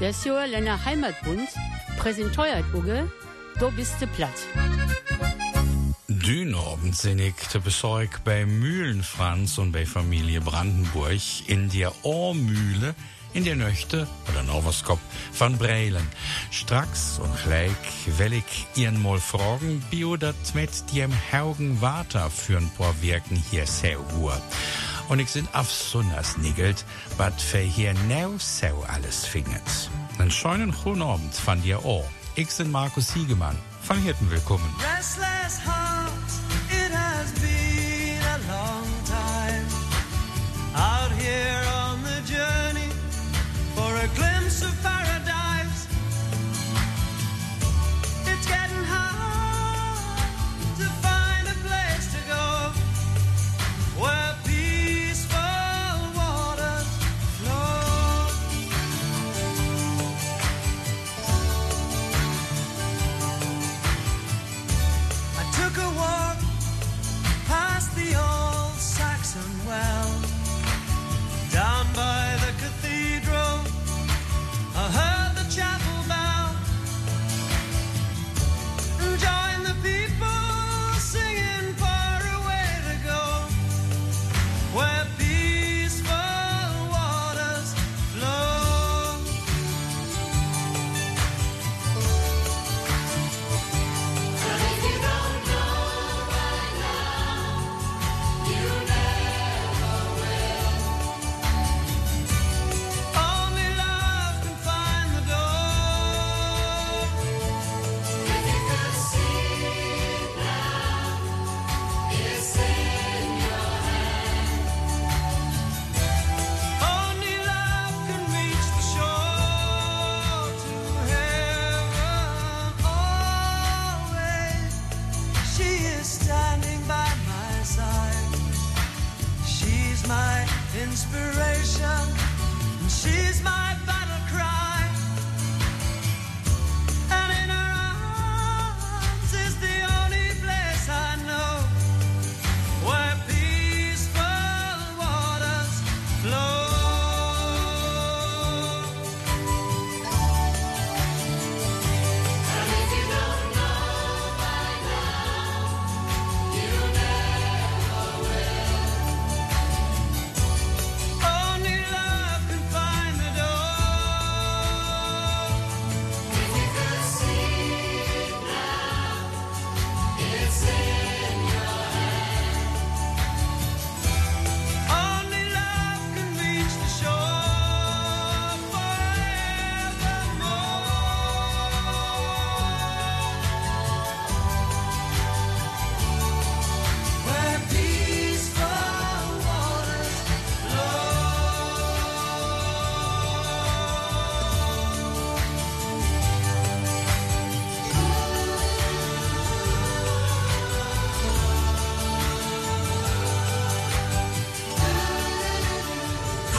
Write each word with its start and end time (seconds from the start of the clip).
Der 0.00 0.12
Sjöländer 0.12 0.84
Heimatbund 0.84 1.48
präsentiert 1.98 2.64
Uge, 2.72 3.10
du 3.58 3.70
bist 3.72 3.96
platt. 4.14 4.30
Ich 6.08 7.48
te 7.48 7.58
Besorg 7.58 8.22
bei 8.22 8.46
Mühlenfranz 8.46 9.58
und 9.58 9.72
bei 9.72 9.86
Familie 9.86 10.40
Brandenburg 10.40 11.20
in 11.46 11.68
der 11.70 11.92
Ohrmühle 12.04 12.94
in 13.34 13.44
der 13.44 13.56
Nöchte 13.56 14.06
oder 14.28 14.42
Novoskop 14.44 15.00
von 15.32 15.58
Breilen. 15.58 16.06
Stracks 16.50 17.18
und 17.18 17.32
gleich 17.44 18.18
will 18.18 18.34
ich 18.34 18.66
ihren 18.76 19.02
mal 19.02 19.18
fragen, 19.18 19.82
bio 19.90 20.16
dat 20.16 20.54
mit 20.54 20.70
dem 20.94 21.12
Haugen 21.32 21.80
Water 21.80 22.30
für 22.30 22.58
ein 22.58 22.70
paar 22.78 22.94
Wirken 23.02 23.42
hier 23.50 23.66
sehr 23.66 23.96
gut. 23.96 24.42
Und 25.08 25.20
ich 25.20 25.30
sind 25.30 25.48
auf 25.54 25.70
Sonners 25.72 26.36
nigelt, 26.36 26.84
wat 27.16 27.40
für 27.40 27.58
hier 27.58 27.94
neu 28.08 28.38
so 28.38 28.84
alles 28.86 29.24
findet. 29.24 29.90
Einen 30.18 30.30
schönen 30.30 30.72
guten 30.72 31.02
Abend 31.02 31.34
von 31.34 31.62
dir 31.62 31.78
auch. 31.78 32.04
Ich 32.34 32.54
bin 32.56 32.70
Markus 32.70 33.08
Siegemann. 33.08 33.56
Von 33.82 33.98
Hirten 33.98 34.30
willkommen. 34.30 34.68
Restless 34.96 35.64
heart, 35.66 36.12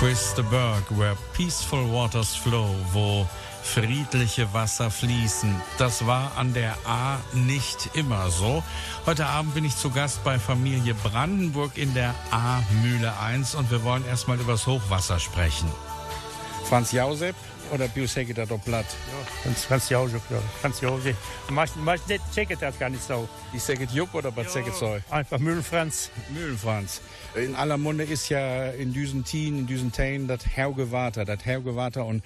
Chris 0.10 0.34
the 0.36 0.42
Berg, 0.42 0.84
where 0.98 1.16
peaceful 1.34 1.86
waters 1.88 2.36
flow, 2.36 2.74
wo 2.94 3.28
friedliche 3.62 4.52
Wasser 4.54 4.90
fließen. 4.90 5.54
Das 5.78 6.08
war 6.08 6.32
an 6.36 6.52
der 6.56 6.76
A 6.84 7.20
nicht 7.34 7.92
immer 7.94 8.32
so. 8.32 8.64
Heute 9.06 9.28
Abend 9.28 9.54
bin 9.54 9.66
ich 9.66 9.78
zu 9.78 9.92
Gast 9.92 10.24
bei 10.24 10.40
Familie 10.40 10.96
Brandenburg 10.96 11.78
in 11.78 11.94
der 11.94 12.16
A 12.32 12.64
Mühle 12.82 13.20
1 13.20 13.54
und 13.54 13.70
wir 13.70 13.84
wollen 13.84 14.04
erstmal 14.04 14.40
übers 14.40 14.66
Hochwasser 14.66 15.20
sprechen. 15.20 15.70
Franz 16.68 16.92
Jausep 16.92 17.36
oder 17.72 17.88
Bioseki 17.88 18.34
da 18.34 18.46
Platt? 18.46 18.86
Ganz, 19.44 19.68
ganz 19.68 19.90
Jause, 19.90 20.22
ja. 20.30 20.42
Ganz 20.62 20.82
Jause. 20.82 21.16
Meistens, 21.50 21.84
meistens 21.84 22.22
checkt 22.34 22.62
das 22.62 22.78
gar 22.80 22.90
nicht 22.90 23.04
so. 23.04 23.28
Ich 23.54 23.62
sage 23.64 23.88
Jupp 23.94 24.14
oder 24.14 24.36
was 24.36 24.54
sage 24.54 24.72
Zoll? 24.74 25.04
Einfach 25.10 25.40
Mühlenfranz. 25.40 26.12
Mühlenfranz. 26.34 27.02
In 27.36 27.56
aller 27.56 27.78
Munde 27.78 28.04
ist 28.04 28.30
ja 28.30 28.68
in 28.72 28.94
diesen 28.94 29.24
Tien, 29.24 29.60
in 29.60 29.68
diesen 29.68 29.92
Tain 29.92 30.28
das 30.28 30.46
Hergewater, 30.56 31.26
das 31.26 31.46
Hergewater 31.46 32.06
und 32.06 32.24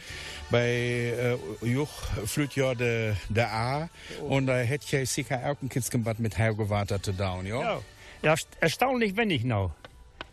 bei 0.50 1.38
äh, 1.62 1.66
Juch 1.66 1.90
flüht 2.26 2.56
ja 2.56 2.74
der 2.76 3.16
de 3.30 3.44
A 3.44 3.90
und 4.28 4.48
da 4.48 4.58
hätte 4.58 4.98
ja 4.98 5.06
sicher 5.06 5.40
auch 5.46 5.62
ein 5.62 5.70
Kitzgenbad 5.70 6.20
mit 6.20 6.38
Hergewater 6.38 7.02
zu 7.02 7.12
down, 7.14 7.46
ja? 7.46 7.62
Ja. 7.62 7.74
ja, 8.22 8.32
erst- 8.32 8.48
erstaunlich 8.60 9.16
wenig 9.18 9.44
nou. 9.44 9.72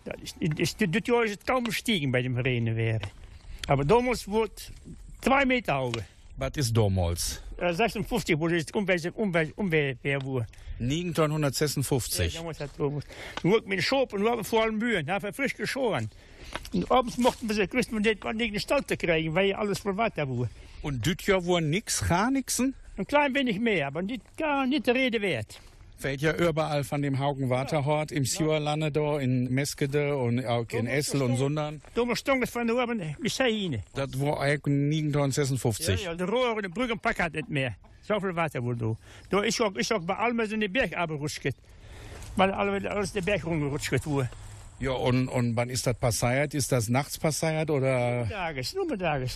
Das 0.04 0.15
ist, 0.22 0.37
ist, 0.59 0.81
das 0.81 1.03
Jahr 1.06 1.25
ist 1.25 1.47
kaum 1.47 1.65
gestiegen 1.65 2.10
bei 2.12 2.22
dem 2.22 2.37
Regen 2.38 2.75
wäre. 2.76 3.00
Aber 3.66 3.84
damals 3.84 4.26
wurde 4.26 4.53
zwei 5.22 5.44
Meter 5.44 5.81
hoch. 5.81 5.93
Was 6.37 6.52
ist 6.56 6.76
damals? 6.76 7.43
Äh, 7.58 7.75
56 7.75 8.38
wurde 8.38 8.56
es 8.56 8.70
Umwelt, 8.72 9.14
Umwelt, 9.17 9.52
Umweltwehr. 9.56 10.22
wurde. 10.22 10.46
1956. 10.81 12.34
Ja, 12.34 12.40
damals 12.40 12.61
hat 12.61 12.70
damals. 12.78 13.05
Nur 13.43 13.61
mit 13.62 13.72
dem 13.78 13.82
Schop 13.82 14.12
und 14.14 14.26
haben 14.26 14.44
vor 14.44 14.62
allem 14.62 14.78
Mühen, 14.78 15.06
wir 15.06 15.32
frisch 15.32 15.55
geschoren. 15.55 16.11
Und 16.72 16.90
abends 16.90 17.19
mochten 17.19 17.49
wir 17.49 17.55
sich 17.55 17.69
grüßen, 17.69 17.96
nicht 18.00 18.25
an 18.25 18.38
die 18.38 18.50
Gestalt 18.50 18.88
kriegen, 18.88 19.34
weil 19.34 19.52
alles 19.52 19.81
voll 19.81 19.96
Wasser 19.96 20.28
war. 20.28 20.49
Und 20.82 21.05
düt 21.05 21.22
ja 21.26 21.44
wohl 21.44 21.61
nix, 21.61 22.08
gar 22.08 22.31
nixen? 22.31 22.75
Ein 22.96 23.06
klein 23.06 23.34
wenig 23.34 23.61
mehr, 23.61 23.88
aber 23.88 24.02
nicht, 24.02 24.22
gar 24.37 24.67
nicht 24.67 24.87
der 24.87 24.94
Rede 24.94 25.20
wert. 25.20 25.61
Fällt 26.00 26.23
ja 26.23 26.32
überall 26.35 26.82
von 26.82 27.02
dem 27.02 27.19
Haugen 27.19 27.50
Waterhort 27.50 28.11
im 28.11 28.25
Siegerlande 28.25 28.91
da, 28.91 29.19
in 29.19 29.52
Meskede 29.52 30.17
und 30.17 30.47
auch 30.47 30.64
in 30.70 30.87
Essel 30.87 31.20
und 31.20 31.37
Sundern. 31.37 31.82
Stond 32.14 32.41
het 32.41 32.50
van 32.50 32.67
de 32.67 32.73
oben 32.73 33.17
bis 33.20 33.37
hierheen. 33.37 33.82
Das 33.93 34.08
war 34.19 34.41
eigentlich 34.41 34.91
1956. 34.91 36.02
Ja, 36.02 36.11
ja, 36.11 36.14
de 36.17 36.25
roer 36.25 36.56
en 36.56 36.62
de 36.62 36.69
bruggenpak 36.69 37.19
had 37.19 37.35
het 37.35 37.49
meer. 37.49 37.76
Zoveel 38.00 38.32
water 38.32 38.61
wordt 38.62 38.79
door. 38.81 38.97
Door 39.29 39.44
is 39.44 39.61
ook, 39.61 39.76
is 39.76 39.93
ook 39.93 40.05
bij 40.06 40.17
Almen 40.17 40.50
in 40.52 40.61
de 40.61 40.70
berg 40.70 40.93
abgerutscht. 40.93 41.55
Alle- 42.37 42.88
alles 42.88 43.11
de 43.12 43.23
berg 43.23 43.43
rumgerutscht 43.44 44.05
worden. 44.05 44.31
Ja, 44.79 44.93
und, 44.93 45.29
und 45.29 45.55
wann 45.56 45.69
ist 45.69 45.85
das 45.87 45.96
passiert? 45.99 46.55
Ist 46.55 46.70
das 46.73 46.88
nachts 46.88 47.19
passiert 47.19 47.69
oder. 47.70 48.26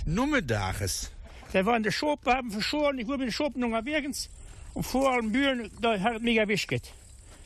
Nummerdages? 0.07 1.11
Der 1.53 1.65
war 1.67 1.77
in 1.77 1.83
der 1.83 1.93
Schop, 1.93 2.25
wir 2.25 2.33
haben 2.33 2.51
verschoren, 2.51 2.99
ich 2.99 3.07
war 3.07 3.19
mit 3.19 3.27
den 3.27 3.33
Schopen 3.33 3.61
noch 3.61 3.69
unterwegs. 3.69 4.29
Und 4.75 4.83
vor 4.85 5.13
allem 5.13 5.31
Bühnen, 5.33 5.71
da 5.81 5.99
hat 5.99 6.21
mega 6.23 6.43
erwischt. 6.43 6.73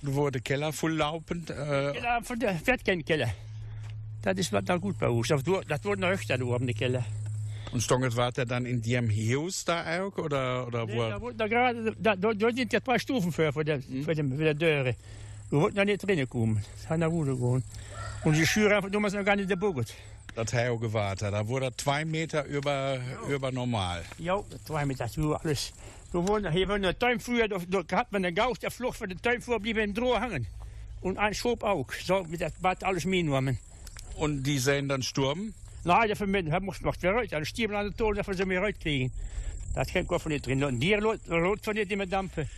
Wurde 0.02 0.40
Keller 0.40 0.72
volllaupend? 0.72 1.50
Äh, 1.50 2.00
Ja, 2.00 2.20
der 2.20 2.54
fährt 2.56 2.84
kein 2.84 3.04
Keller. 3.04 3.30
Das 4.22 4.36
ist 4.38 4.52
was 4.52 4.64
da 4.64 4.76
gut 4.76 4.98
bei 4.98 5.08
uns. 5.08 5.28
Das 5.28 5.44
wurde 5.46 5.66
wurde 5.84 6.00
noch 6.00 6.08
öfter, 6.08 6.38
da 6.38 6.44
oben, 6.44 6.66
Keller. 6.74 7.04
und 7.72 7.82
Stonget 7.82 8.16
war 8.16 8.32
der 8.32 8.46
dann 8.46 8.64
in 8.66 8.80
dem 8.82 9.10
Haus 9.10 9.64
da 9.64 9.84
auch? 10.00 10.16
Oder, 10.18 10.66
oder 10.66 10.86
Nee, 10.86 10.96
wo? 10.96 11.08
da, 11.08 11.20
wurde- 11.20 11.36
da, 11.36 11.46
gerade, 11.48 11.94
da, 11.98 12.16
da, 12.16 12.32
da 12.32 12.50
sind 12.50 12.72
ja 12.72 12.80
zwei 12.82 12.98
Stufen 12.98 13.30
für, 13.32 13.52
für, 13.52 13.64
der, 13.64 13.80
für, 13.80 14.14
den, 14.14 14.36
für 14.36 14.54
die 14.54 14.58
Türe. 14.58 14.96
Wir 15.50 15.60
wollten 15.60 15.76
da 15.76 15.84
nicht 15.84 16.02
drinnen 16.06 16.28
kommen. 16.28 16.62
Das 16.80 16.90
hat 16.90 16.98
nach 16.98 17.08
Ruhe 17.08 17.26
gehen. 17.36 17.62
Und 18.24 18.36
die 18.36 18.46
Schuhe 18.46 18.74
einfach 18.76 18.90
damals 18.90 19.14
noch 19.14 19.24
gar 19.24 19.36
nicht 19.36 19.48
gebogen. 19.48 19.84
Das 20.34 20.52
Haus 20.54 20.80
gewartet. 20.80 21.32
Da 21.32 21.46
wurde 21.46 21.66
er 21.66 21.76
zwei 21.76 22.04
Meter 22.04 22.44
über, 22.44 22.98
über 23.28 23.50
normal. 23.52 24.04
Ja, 24.18 24.40
war 24.68 24.86
mit 24.86 24.98
das 25.00 25.16
war 25.18 25.40
alles. 25.44 25.72
Wir 26.10 26.26
wohnen, 26.26 26.50
hier 26.50 26.68
war 26.68 26.76
ein 26.76 26.98
Tuin 26.98 27.20
früher, 27.20 27.48
da, 27.48 27.58
da 27.58 27.96
hat 27.96 28.12
man 28.12 28.24
einen 28.24 28.34
Gaus, 28.34 28.58
der 28.58 28.70
Flucht 28.70 28.96
von 28.96 29.08
der 29.10 29.20
Tuin 29.20 29.42
vor, 29.42 29.60
blieb 29.60 29.76
im 29.76 29.92
Droh 29.92 30.18
hängen. 30.18 30.46
Und 31.02 31.18
ein 31.18 31.34
Schob 31.34 31.62
auch. 31.62 31.86
So, 31.92 32.24
mit 32.24 32.40
das 32.40 32.52
Bad 32.54 32.82
alles 32.82 33.04
mitgenommen. 33.04 33.58
Und 34.16 34.42
die 34.42 34.58
sehen 34.58 34.88
dann 34.88 35.02
Sturm? 35.02 35.52
Nein, 35.84 36.08
dafür 36.08 36.26
mit, 36.26 36.48
er 36.48 36.60
muss 36.60 36.80
wieder 36.80 37.12
raus. 37.12 37.32
Ein 37.32 37.44
Stiebel 37.44 37.76
an 37.76 37.86
der 37.88 37.96
Tour, 37.96 38.14
dafür 38.14 38.34
sie 38.34 38.44
mir 38.46 38.60
rauskriegen. 38.60 39.12
Das 39.74 39.92
kann 39.92 40.06
Kopf 40.06 40.26
nicht 40.26 40.46
drin. 40.46 40.64
Und 40.64 40.80
die 40.80 40.94
rot 40.94 41.20
von 41.62 41.74
nicht 41.74 41.92
immer 41.92 42.06
dampfen. 42.06 42.48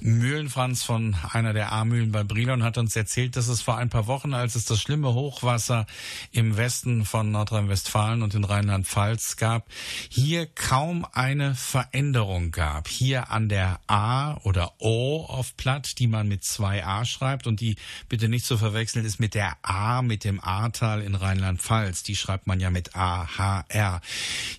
Mühlenfranz 0.00 0.82
von 0.82 1.16
einer 1.30 1.52
der 1.52 1.72
A-Mühlen 1.72 2.12
bei 2.12 2.24
Brilon 2.24 2.62
hat 2.62 2.78
uns 2.78 2.96
erzählt, 2.96 3.36
dass 3.36 3.48
es 3.48 3.62
vor 3.62 3.76
ein 3.76 3.90
paar 3.90 4.06
Wochen, 4.06 4.34
als 4.34 4.54
es 4.54 4.64
das 4.64 4.80
schlimme 4.80 5.14
Hochwasser 5.14 5.86
im 6.32 6.56
Westen 6.56 7.04
von 7.04 7.30
Nordrhein-Westfalen 7.30 8.22
und 8.22 8.34
in 8.34 8.44
Rheinland-Pfalz 8.44 9.36
gab, 9.36 9.66
hier 10.08 10.46
kaum 10.46 11.06
eine 11.12 11.54
Veränderung 11.54 12.50
gab. 12.50 12.88
Hier 12.88 13.30
an 13.30 13.48
der 13.48 13.80
A 13.86 14.34
oder 14.44 14.72
O 14.78 15.24
auf 15.28 15.56
Platt, 15.56 15.98
die 15.98 16.06
man 16.06 16.28
mit 16.28 16.44
zwei 16.44 16.84
A 16.84 17.04
schreibt 17.04 17.46
und 17.46 17.60
die 17.60 17.76
bitte 18.08 18.28
nicht 18.28 18.46
zu 18.46 18.56
verwechseln 18.56 19.04
ist 19.04 19.20
mit 19.20 19.34
der 19.34 19.56
A, 19.62 20.02
mit 20.02 20.24
dem 20.24 20.42
Ahrtal 20.42 21.02
in 21.02 21.14
Rheinland-Pfalz. 21.14 22.02
Die 22.02 22.16
schreibt 22.16 22.46
man 22.46 22.60
ja 22.60 22.70
mit 22.70 22.96
A-H-R. 22.96 24.00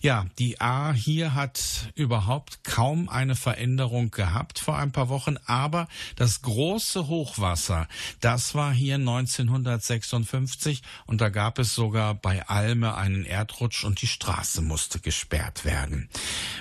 Ja, 0.01 0.25
die 0.39 0.61
A 0.61 0.94
hier 0.94 1.33
hat 1.33 1.91
überhaupt 1.95 2.63
kaum 2.63 3.09
eine 3.09 3.35
Veränderung 3.35 4.11
gehabt 4.11 4.59
vor 4.59 4.77
ein 4.77 4.91
paar 4.91 5.09
Wochen, 5.09 5.31
aber 5.45 5.88
das 6.16 6.42
große 6.42 7.07
Hochwasser, 7.07 7.88
das 8.19 8.56
war 8.56 8.74
hier 8.74 8.95
1956 8.95 10.81
und 11.06 11.22
da 11.22 11.30
gab 11.30 11.60
es 11.60 11.75
sogar 11.75 12.16
bei 12.16 12.48
Alme 12.48 12.95
einen 12.95 13.25
Erdrutsch 13.25 13.83
und 13.83 14.01
die 14.01 14.07
Straße 14.07 14.62
musste 14.62 15.00
gesperrt 15.00 15.66
werden. 15.66 16.10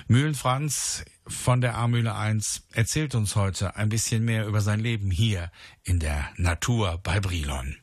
Mühlenfranz 0.07 1.05
von 1.27 1.61
der 1.61 1.77
A-Mühle 1.77 2.15
1 2.15 2.63
erzählt 2.73 3.15
uns 3.15 3.35
heute 3.35 3.75
ein 3.75 3.89
bisschen 3.89 4.25
mehr 4.25 4.45
über 4.45 4.61
sein 4.61 4.79
Leben 4.79 5.11
hier 5.11 5.51
in 5.83 5.99
der 5.99 6.29
Natur 6.35 6.99
bei 7.03 7.19
Brilon. 7.19 7.77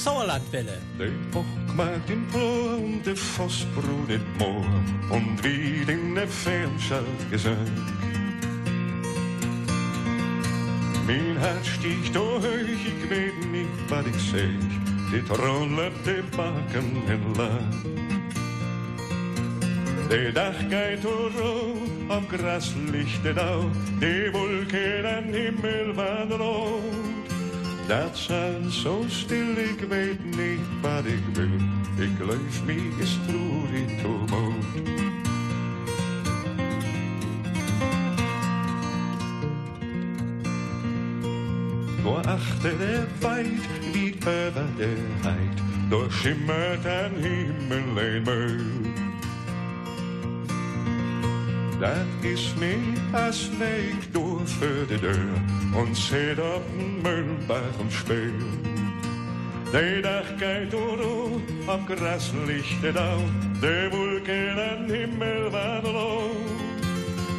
Hochsauerlandwelle. 0.00 0.78
De 0.96 1.12
bock 1.30 1.74
maakt 1.76 2.10
in 2.10 2.26
plom, 2.30 3.02
de 3.02 3.14
in 4.06 4.22
moor, 4.38 4.64
und 5.10 5.42
wie 5.42 5.92
in 5.92 6.14
der 6.14 6.28
Fernschalt 6.28 7.30
gesang. 7.30 7.68
Mein 11.06 11.36
Herz 11.36 11.66
sticht 11.66 12.16
hoch, 12.16 12.44
ich 12.44 13.10
weet 13.10 13.50
nicht, 13.50 13.90
was 13.90 14.06
ich 14.06 14.22
seh, 14.30 14.58
dit 15.10 15.38
rollert 15.38 16.04
de 16.04 16.22
bakken 16.36 17.02
entlang. 17.06 17.74
De 20.08 20.32
dag 20.32 20.68
geht 20.68 21.04
rot, 21.04 22.08
am 22.08 22.26
Gras 22.28 22.72
lichtet 22.90 23.38
auf, 23.38 23.66
die 24.00 24.32
Wolken 24.32 25.04
am 25.04 25.24
Himmel 25.24 25.96
waren 25.96 26.40
rot. 26.40 27.09
Dat 27.90 28.18
zijn 28.18 28.70
zo 28.70 29.04
stil, 29.08 29.56
ik 29.56 29.84
weet 29.88 30.24
niet 30.24 30.60
wat 30.80 31.04
ik 31.04 31.24
wil. 31.32 32.04
Ik 32.04 32.18
leef 32.18 32.64
me 32.64 32.92
traurig 33.26 34.00
toemoed. 34.02 34.64
Door 42.02 42.26
achter 42.26 42.78
der 42.78 43.06
Weit, 43.20 43.92
der 43.92 44.52
Heid, 45.22 45.62
durchschimmert 45.88 46.86
ein 46.86 47.12
Himmel 47.14 47.98
ein 47.98 48.22
Müll. 48.22 48.89
Dat 51.80 52.30
is 52.30 52.54
als 53.12 53.50
ik 53.58 54.12
door 54.12 54.48
voor 54.48 54.86
de 54.88 54.98
deur 55.00 55.32
en 55.76 55.96
zit 55.96 56.38
op 56.38 56.62
een 56.78 57.00
muilbach 57.02 57.78
en 57.80 57.90
speel. 57.92 58.32
De 59.72 59.98
dag 60.02 60.34
kijkt 60.36 60.70
door 60.70 60.98
op 61.66 61.80
gras 61.88 62.32
ligt 62.46 62.82
het 62.82 62.96
au, 62.96 63.20
de 63.60 63.88
wolken 63.90 64.70
en 64.70 64.94
himmel 64.94 65.50
waren 65.50 65.90
rood. 65.90 66.50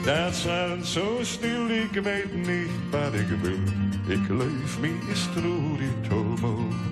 Dat 0.05 0.35
zijn 0.35 0.85
zo 0.85 1.19
stil, 1.21 1.69
ik 1.69 2.01
weet 2.03 2.35
niet 2.35 2.69
wat 2.91 3.13
ik 3.13 3.27
wil. 3.41 3.59
Ik 4.07 4.29
leef 4.29 4.79
me 4.79 4.97
is 5.11 5.27
traurig 5.33 6.09
toemoed. 6.09 6.90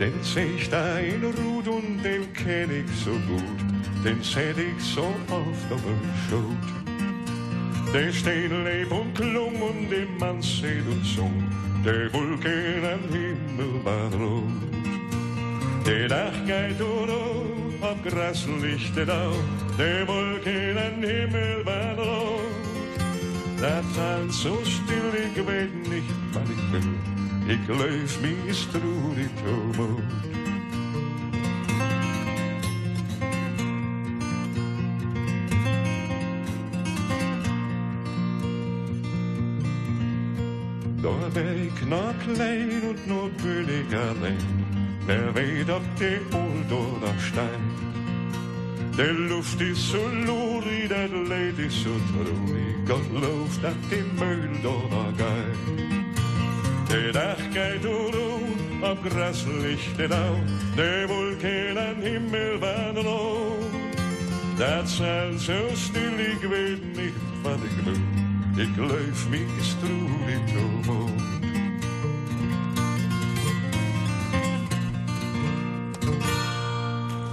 Den 0.00 0.14
seh 0.22 0.54
ich 0.56 0.70
da 0.70 0.98
in 0.98 1.22
Ruht 1.22 1.68
und 1.68 2.02
den 2.02 2.32
kenn 2.32 2.70
ich 2.70 2.90
so 3.04 3.10
gut, 3.10 3.60
den 4.02 4.22
seh 4.22 4.52
ich 4.52 4.82
so 4.82 5.02
oft 5.28 5.70
auf 5.70 5.82
dem 5.82 6.00
Schot. 6.24 7.92
Der 7.92 8.10
steht 8.10 8.50
leb 8.50 8.90
und 8.90 9.14
klung 9.14 9.60
und 9.60 9.90
dem 9.90 10.16
Mann 10.18 10.40
seht 10.40 10.86
und 10.88 11.04
sung, 11.04 11.44
der 11.84 12.10
Wolken 12.14 12.82
am 12.82 13.12
Himmel 13.12 13.84
war 13.84 14.10
rot. 14.14 14.44
Der 15.86 16.08
Dach 16.08 16.46
geht 16.46 16.80
durch, 16.80 17.82
auf 17.82 18.02
Gras 18.02 18.46
lichtet 18.62 19.10
auf, 19.10 19.44
der 19.76 20.08
Wolken 20.08 20.78
am 20.78 21.02
Himmel 21.02 21.66
war 21.66 21.94
rot. 21.98 22.40
Dat 23.60 23.84
zijn 23.94 24.32
zo 24.32 24.60
stil, 24.62 25.12
ik 25.12 25.44
weet 25.46 25.90
niet 25.90 26.10
wat 26.32 26.48
ik 26.48 26.70
wil. 26.70 27.19
Ik 27.50 27.66
leef 27.66 28.20
me 28.20 28.34
traurig 28.70 29.28
toemoed. 29.44 30.00
Daar 41.00 41.30
ben 41.32 41.62
ik 41.62 41.86
nog 41.88 42.14
klein 42.34 42.70
en 42.70 42.96
nog 43.06 43.28
ben 43.42 43.68
ik 43.68 43.94
alleen. 43.94 44.36
Wer 45.06 45.32
weet 45.32 45.70
op 45.70 45.82
de 45.96 46.20
daar 47.00 47.20
stein. 47.20 47.60
De 48.96 49.12
lucht 49.12 49.60
is 49.60 49.90
zo 49.90 50.14
loerie, 50.24 50.88
dat 50.88 51.10
leed 51.10 51.58
is 51.58 51.82
zo 51.82 51.90
traurig. 52.12 52.88
God 52.88 53.02
geloof 53.12 53.58
dat 53.58 53.74
die 53.88 54.04
meul 54.18 54.60
door 54.62 54.90
gaat. 55.16 56.09
De 56.90 57.08
dag 57.12 57.36
gaat 57.52 57.82
door, 57.82 58.14
op 58.80 58.98
gras 59.08 59.44
ligt 59.44 59.96
het 59.96 60.10
au. 60.10 60.36
De 60.74 61.04
wolken 61.08 61.76
en 61.76 62.00
himmel 62.00 62.58
van 62.58 63.02
rood. 63.02 63.62
Dat 64.56 64.88
zijn 64.88 65.38
zo 65.38 65.68
stil, 65.74 66.18
ik 66.18 66.40
weet 66.50 66.96
niet 66.96 67.14
wat 67.42 67.58
ik 67.62 67.84
wil. 67.84 68.64
Ik 68.64 68.76
leef 68.76 69.28
me 69.28 69.46
stroerig 69.60 70.52
toemoed. 70.52 71.39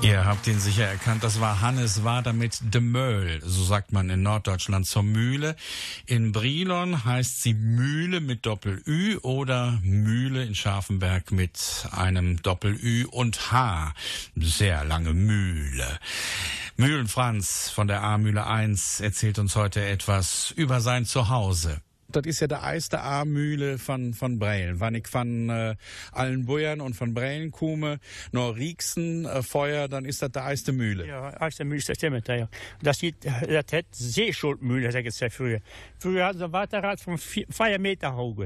Ihr 0.07 0.23
habt 0.23 0.47
ihn 0.47 0.57
sicher 0.57 0.85
erkannt, 0.85 1.25
das 1.25 1.41
war 1.41 1.59
Hannes 1.59 2.05
Wader 2.05 2.31
mit 2.31 2.73
De 2.73 2.79
Möll, 2.79 3.41
so 3.43 3.65
sagt 3.65 3.91
man 3.91 4.09
in 4.09 4.23
Norddeutschland 4.23 4.87
zur 4.87 5.03
Mühle. 5.03 5.57
In 6.05 6.31
Brilon 6.31 7.03
heißt 7.03 7.43
sie 7.43 7.53
Mühle 7.53 8.21
mit 8.21 8.45
Doppel-Ü 8.45 9.17
oder 9.17 9.77
Mühle 9.83 10.45
in 10.45 10.55
Scharfenberg 10.55 11.33
mit 11.33 11.89
einem 11.91 12.41
Doppel-Ü 12.41 13.03
und 13.03 13.51
H. 13.51 13.93
Sehr 14.37 14.85
lange 14.85 15.13
Mühle. 15.13 15.99
Mühlenfranz 16.77 17.69
von 17.69 17.89
der 17.89 18.01
A-Mühle 18.01 18.47
1 18.47 19.01
erzählt 19.01 19.39
uns 19.39 19.57
heute 19.57 19.85
etwas 19.85 20.51
über 20.51 20.79
sein 20.79 21.03
Zuhause. 21.03 21.81
Das 22.17 22.25
ist 22.25 22.39
ja 22.39 22.47
der 22.47 22.61
erste 22.61 23.01
A-Mühle 23.01 23.77
von, 23.77 24.13
von 24.13 24.39
Breilen. 24.39 24.79
Wenn 24.79 24.95
ich 24.95 25.07
von 25.07 25.49
äh, 25.49 25.75
allen 26.11 26.45
Bäuern 26.45 26.81
und 26.81 26.95
von 26.95 27.13
Breilen 27.13 27.51
komme, 27.51 27.99
noch 28.31 28.55
Rieksen, 28.55 29.25
äh, 29.25 29.43
Feuer, 29.43 29.87
dann 29.87 30.05
ist 30.05 30.21
das 30.21 30.31
der 30.31 30.43
erste 30.43 30.71
Mühle. 30.71 31.07
Ja, 31.07 31.29
erste 31.39 31.63
Mühle, 31.63 31.81
das 31.85 31.97
stimmt, 31.97 32.27
ja. 32.27 32.49
Das, 32.81 32.99
sieht, 32.99 33.15
das 33.25 33.73
Seeschuldmühle, 33.91 34.91
sag 34.91 35.05
ich 35.05 35.19
jetzt 35.19 35.35
früher. 35.35 35.59
Früher 35.99 36.25
hatten 36.25 36.39
sie 36.39 36.45
ein 36.45 36.53
Wasserrad 36.53 36.99
von 36.99 37.17
vier, 37.17 37.45
vier 37.49 37.79
Meter 37.79 38.15
hoch. 38.15 38.45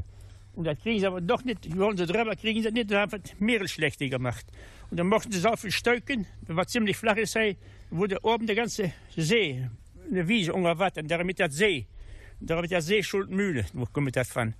Und 0.53 0.65
das 0.65 0.77
kriegen 0.79 0.99
sie 0.99 1.07
aber 1.07 1.21
doch 1.21 1.43
nicht, 1.45 1.77
wollen 1.77 1.95
sie 1.95 2.05
drüber, 2.05 2.35
kriegen 2.35 2.61
sie 2.61 2.71
nicht, 2.71 2.91
dann 2.91 2.99
haben 2.99 3.21
sie 3.23 3.33
Meere 3.39 3.67
schlechter 3.67 4.07
gemacht. 4.07 4.45
Und 4.89 4.97
dann 4.97 5.07
mochten 5.07 5.31
sie 5.31 5.39
so 5.39 5.55
viel 5.55 5.71
Stöcken, 5.71 6.27
was 6.47 6.67
ziemlich 6.67 6.97
flach 6.97 7.15
ist, 7.15 7.37
wurde 7.89 8.19
oben 8.23 8.47
der 8.47 8.57
ganze 8.57 8.91
See, 9.15 9.69
eine 10.09 10.27
Wiese 10.27 10.53
unter 10.53 10.77
Wasser, 10.77 11.03
damit 11.03 11.39
das 11.39 11.55
See, 11.55 11.87
damit 12.41 12.71
das 12.71 12.87
Seeschuldmühle, 12.87 13.65
wo 13.73 13.85
kommt 13.85 14.15
das 14.15 14.29
von. 14.29 14.53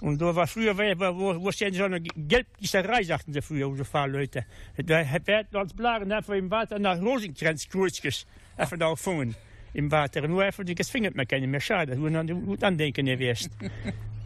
Und 0.00 0.20
da 0.20 0.34
war 0.34 0.46
früher, 0.46 0.76
wo, 0.76 1.42
wo, 1.42 1.52
stehen 1.52 1.72
so 1.72 1.84
eine 1.84 2.00
Gelbgießerei, 2.00 3.04
sagten 3.04 3.32
sie 3.32 3.40
früher, 3.40 3.68
unsere 3.68 3.86
Fahrleute. 3.86 4.44
Da 4.76 5.04
werden 5.26 5.56
als 5.56 5.72
Blagen 5.72 6.12
einfach 6.12 6.34
im 6.34 6.50
Wasser 6.50 6.78
nach 6.78 7.00
Rosenkranzkreuzjes 7.00 8.26
einfach 8.56 8.76
da 8.76 8.90
gefangen 8.90 9.34
im 9.72 9.90
Wasser. 9.90 10.26
Nur 10.28 10.42
einfach, 10.42 10.64
das 10.64 10.90
findet 10.90 11.14
man 11.14 11.26
keine 11.26 11.46
mehr. 11.46 11.60
Schade, 11.60 11.98
wo 11.98 12.10
man 12.10 12.44
gut 12.44 12.62
andenken 12.62 13.06
gewesen. 13.06 13.50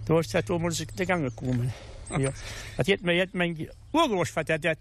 da 0.06 0.20
ist 0.20 0.34
das, 0.34 0.44
da 0.44 0.58
muss 0.58 0.80
ich 0.80 0.88
den 0.88 1.06
Gang 1.06 1.24
gekommen. 1.24 1.72
Ja. 2.18 2.32
Das 2.76 2.88
hat 2.88 3.02
mir, 3.02 3.22
hat 3.22 3.34
mein 3.34 3.68
Urgroßvater, 3.92 4.58
der 4.58 4.72
hat 4.72 4.78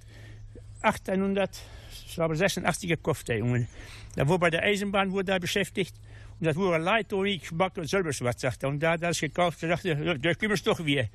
1886 0.82 2.90
gekauft, 2.90 3.28
der 3.28 3.38
Junge. 3.38 3.68
Da 4.16 4.28
wurde 4.28 4.40
bei 4.40 4.50
der 4.50 4.64
Eisenbahn 4.64 5.12
wurde 5.12 5.34
er 5.34 5.40
beschäftigt. 5.40 5.94
Und 6.40 6.46
das 6.46 6.56
wurde 6.56 7.30
ich 7.30 7.50
back 7.52 7.78
und 7.78 7.90
selber 7.90 8.10
was, 8.10 8.40
sagt 8.40 8.64
er. 8.64 8.70
Und 8.70 8.80
da 8.80 8.92
hat 8.92 9.02
er 9.02 9.10
es 9.10 9.20
gekauft, 9.20 9.62
da 9.64 9.70
sagte 9.70 9.90
er, 9.90 10.18
da 10.18 10.34
komme 10.36 10.54
ich 10.54 10.64
doch 10.64 10.84
wieder. 10.86 11.08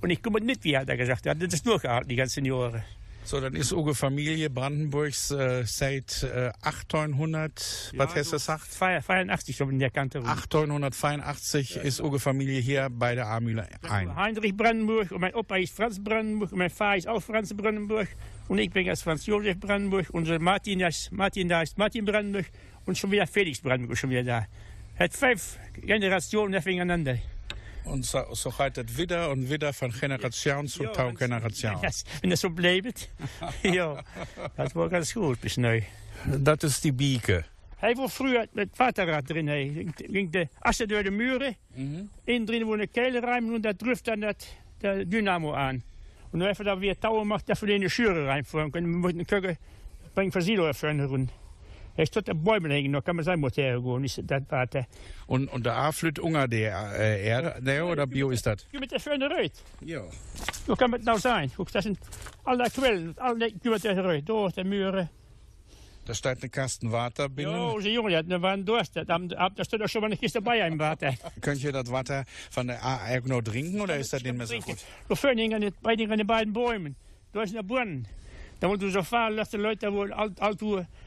Und 0.00 0.10
ich 0.10 0.22
komme 0.22 0.40
nicht 0.40 0.64
wieder, 0.64 0.80
hat 0.80 0.88
er 0.88 0.96
gesagt. 0.96 1.26
Er 1.26 1.30
hat 1.30 1.52
das 1.52 1.62
durchgehalten, 1.62 2.08
die 2.08 2.16
ganzen 2.16 2.44
Jahre. 2.44 2.84
So, 3.26 3.40
dann 3.40 3.54
ist 3.54 3.72
unsere 3.72 3.94
Familie 3.94 4.50
Brandenburgs 4.50 5.30
äh, 5.30 5.64
seit 5.64 6.24
äh, 6.24 6.52
1800, 6.60 7.92
ja, 7.94 7.98
was 7.98 8.12
du 8.12 8.32
gesagt? 8.32 8.70
82 8.70 9.56
so 9.56 9.64
in 9.64 9.78
der 9.78 9.88
Kante. 9.88 10.18
1882 10.18 11.76
ja, 11.76 11.82
ist 11.82 12.00
unsere 12.00 12.20
Familie 12.20 12.60
hier 12.60 12.90
bei 12.90 13.14
der 13.14 13.28
A-Mühle 13.28 13.66
ein. 13.88 14.14
Heinrich 14.14 14.54
Brandenburg 14.54 15.10
und 15.10 15.22
mein 15.22 15.34
Opa 15.34 15.56
ist 15.56 15.74
Franz 15.74 16.04
Brandenburg 16.04 16.52
und 16.52 16.58
mein 16.58 16.68
Vater 16.68 16.98
ist 16.98 17.08
auch 17.08 17.22
Franz 17.22 17.54
Brandenburg 17.54 18.08
und 18.48 18.58
ich 18.58 18.70
bin 18.70 18.86
als 18.90 19.00
Franz 19.00 19.24
Josef 19.24 19.58
Brandenburg. 19.58 20.08
Unser 20.12 20.38
Martin, 20.38 20.86
Martin 21.10 21.48
da 21.48 21.62
ist 21.62 21.78
Martin 21.78 22.04
Brandenburg 22.04 22.44
und 22.86 22.98
schon 22.98 23.10
wieder 23.10 23.26
Felix 23.26 23.60
Brandenburg 23.60 23.98
schon 23.98 24.10
wieder 24.10 24.24
da. 24.24 24.46
Hat 24.98 25.12
fünf 25.12 25.58
Generationen 25.82 26.52
nebeneinander. 26.52 27.18
Und 27.84 28.04
so, 28.04 28.24
so 28.32 28.50
gaat 28.50 28.76
het 28.76 28.96
wieder 28.96 29.30
und 29.30 29.50
wieder 29.50 29.72
von 29.72 29.92
Generation 29.92 30.66
zu 30.68 30.84
ja, 30.84 31.10
Generation. 31.10 31.76
Yes, 31.82 32.04
wenn 32.20 32.30
das 32.30 32.40
so 32.40 32.50
bleibt. 32.50 33.10
ja, 33.62 34.02
das 34.56 34.74
war 34.74 34.88
ganz 34.88 35.12
gut 35.12 35.40
bis 35.40 35.56
neu. 35.56 35.82
Das 36.24 36.64
ist 36.64 36.84
die 36.84 36.92
Bieke. 36.92 37.44
Hij 37.76 37.96
was 37.96 38.14
früher 38.14 38.46
met 38.52 38.68
Vaterrad 38.72 39.28
drin. 39.28 39.48
Hij 39.48 39.92
ging 39.96 40.30
de 40.30 40.48
assen 40.60 40.88
door 40.88 41.02
de 41.02 41.10
muren. 41.10 41.56
Mhm. 41.74 42.08
Innen 42.24 42.46
drin 42.46 42.64
wo 42.64 42.72
eine 42.72 42.86
Kehlereim 42.86 43.52
und 43.52 43.62
da 43.62 43.74
trifft 43.74 44.06
dann 44.06 44.20
das, 44.20 44.36
der 44.80 45.04
Dynamo 45.04 45.52
an. 45.52 45.82
Und 46.32 46.40
dann 46.40 46.48
einfach 46.48 46.64
da 46.64 46.80
wieder 46.80 46.98
Tauer 46.98 47.24
macht, 47.24 47.48
dass 47.48 47.60
wir 47.60 47.74
in 47.74 47.82
die 47.82 47.90
Schüre 47.90 48.26
reinfahren 48.26 48.72
können. 48.72 48.90
Wir 48.90 48.98
müssen 48.98 49.26
gucken, 49.26 49.58
bringen 50.14 50.32
Versilo 50.32 50.64
öffnen. 50.64 51.30
Er 51.96 52.06
stod 52.06 52.26
der 52.26 52.34
Bäume 52.34 52.68
hängen, 52.70 52.92
da 52.92 53.00
kann 53.00 53.16
man 53.16 53.24
sein 53.24 53.38
Motor 53.38 53.80
gehen, 53.80 54.04
ist 54.04 54.20
das 54.24 54.42
warte. 54.48 54.86
Und, 55.26 55.48
und 55.48 55.64
der 55.64 55.76
A-Flüt 55.76 56.18
Unger, 56.18 56.48
der 56.48 56.92
äh, 56.98 57.26
Erde, 57.26 57.62
der 57.62 57.86
oder 57.86 58.06
Bio 58.06 58.30
ist 58.30 58.46
das? 58.46 58.66
Mit 58.72 58.90
der 58.90 58.98
schönen 58.98 59.30
Röt. 59.30 59.52
Ja. 59.80 60.02
So 60.66 60.74
kann 60.74 60.92
es 60.94 61.04
nou 61.04 61.18
sein. 61.18 61.52
Guck, 61.56 61.70
das 61.70 61.84
sind 61.84 61.98
alle 62.44 62.68
Quellen, 62.70 63.14
alle 63.18 63.50
mit 63.62 63.84
der 63.84 64.04
Röt, 64.04 64.28
da 64.28 64.48
der 64.48 64.64
Mühre. 64.64 65.08
Da 66.06 66.12
steht 66.12 66.42
eine 66.42 66.50
Kasten 66.50 66.92
Wasser 66.92 67.28
binnen. 67.30 67.52
Ja, 67.52 67.78
die 67.78 67.94
Junge, 67.94 68.22
da 68.24 68.42
waren 68.42 68.64
Durst. 68.64 68.94
Da, 68.94 69.04
da 69.04 69.64
steht 69.64 69.80
doch 69.80 69.88
schon 69.88 70.02
mal 70.02 70.08
eine 70.08 70.16
Kiste 70.16 70.40
dabei 70.40 70.66
im 70.66 70.78
Wasser. 70.78 71.14
Könnt 71.40 71.62
ihr 71.64 71.72
das 71.72 71.90
Wasser 71.90 72.24
von 72.50 72.66
der 72.66 72.84
A 72.84 73.10
irgendwo 73.10 73.40
trinken 73.40 73.80
oder 73.80 73.96
ist 73.96 74.12
das 74.12 74.22
nicht 74.22 74.36
mehr 74.36 74.46
so 74.46 74.58
gut? 74.58 74.76
Da 75.08 75.14
vorne 75.14 75.72
bei 75.80 75.96
den 75.96 76.26
beiden 76.26 76.52
Bäumen. 76.52 76.96
Da 77.32 77.42
ist 77.42 77.56
ein 77.56 77.66
Brunnen. 77.66 78.06
Da 78.60 78.68
musst 78.68 78.82
du 78.82 78.90
so 78.90 79.02
fahren, 79.02 79.36
dass 79.36 79.50
die 79.50 79.56
Leute 79.56 79.92
wohl 79.92 80.12
alt, 80.12 80.40
alt 80.40 80.60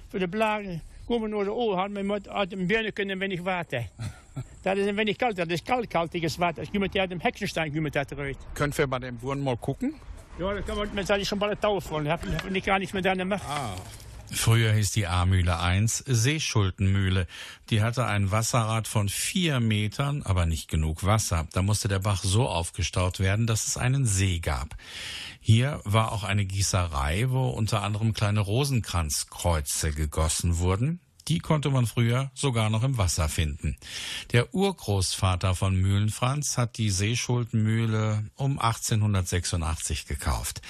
für 0.10 0.20
die 0.20 0.28
Blagen 0.28 0.82
kommen 1.06 1.30
naar 1.30 1.44
de 1.44 1.54
oor, 1.54 1.92
maar 1.92 2.06
moet 2.06 2.30
uit 2.30 2.52
een 2.54 2.68
binnen 2.68 2.94
kunnen 2.94 3.20
wenn 3.20 3.32
ich 3.32 3.42
warte. 3.42 3.86
Das 4.64 4.78
ist 4.78 4.88
ein 4.88 4.98
wenig 4.98 5.18
kalt, 5.18 5.38
das 5.38 5.48
ist 5.48 5.66
kaltkaltiges 5.66 6.38
Wasser. 6.40 6.62
Ich 6.62 6.72
komme 6.72 6.90
ja 6.92 7.08
dem 7.08 7.20
Hexenstein 7.20 7.74
komme 7.74 7.90
da 7.90 8.04
rein. 8.12 8.36
Können 8.54 8.78
wir 8.78 8.88
bei 8.88 9.00
dem 9.00 9.22
Wurm 9.22 9.42
mal 9.42 9.58
gucken? 9.58 9.96
Ja, 10.40 10.54
da 10.54 10.62
kann 10.62 10.78
man, 10.78 10.94
man 10.94 11.06
sagt, 11.06 11.22
ich 11.22 11.28
schon 11.28 11.40
bei 11.40 11.48
der 11.48 11.60
Taufe 11.60 11.88
voll. 11.88 12.08
Hab, 12.10 12.22
hab 12.22 12.52
ich 12.52 12.64
gar 12.64 12.78
nicht 12.78 12.94
mehr 12.94 13.02
da 13.02 13.14
gemacht. 13.14 13.44
Ah. 13.48 13.76
Früher 14.32 14.74
hieß 14.74 14.92
die 14.92 15.08
A-Mühle 15.08 15.60
1 15.60 16.04
Seeschuldenmühle. 16.06 17.28
Die 17.70 17.82
hatte 17.82 18.06
ein 18.06 18.32
Wasserrad 18.32 18.88
von 18.88 19.08
vier 19.10 19.60
Metern, 19.60 20.22
aber 20.24 20.46
nicht 20.46 20.68
genug 20.68 21.06
Wasser. 21.06 21.48
Da 21.54 21.62
musste 21.62 21.88
der 21.88 22.00
Bach 22.00 22.24
so 22.24 22.48
aufgestaut 22.48 23.20
werden, 23.20 23.48
dass 23.48 23.68
es 23.68 23.78
einen 23.78 24.06
See 24.06 24.40
gab. 24.40 24.76
Hier 25.40 25.80
war 25.86 26.12
auch 26.12 26.24
eine 26.24 26.46
Gießerei, 26.46 27.30
wo 27.30 27.48
unter 27.48 27.84
anderem 27.84 28.14
kleine 28.14 28.42
Rosenkranzkreuze 28.42 29.92
gegossen 29.94 30.58
wurden. 30.58 31.00
Die 31.28 31.40
konnte 31.40 31.70
man 31.70 31.88
früher 31.88 32.32
sogar 32.34 32.70
noch 32.70 32.84
im 32.84 32.98
Wasser 32.98 33.28
finden. 33.28 33.76
Der 34.32 34.54
Urgroßvater 34.54 35.56
von 35.56 35.76
Mühlenfranz 35.76 36.58
hat 36.58 36.78
die 36.78 36.90
Seeschuldenmühle 36.90 38.24
um 38.36 38.60
1886 38.60 40.06
gekauft. 40.06 40.62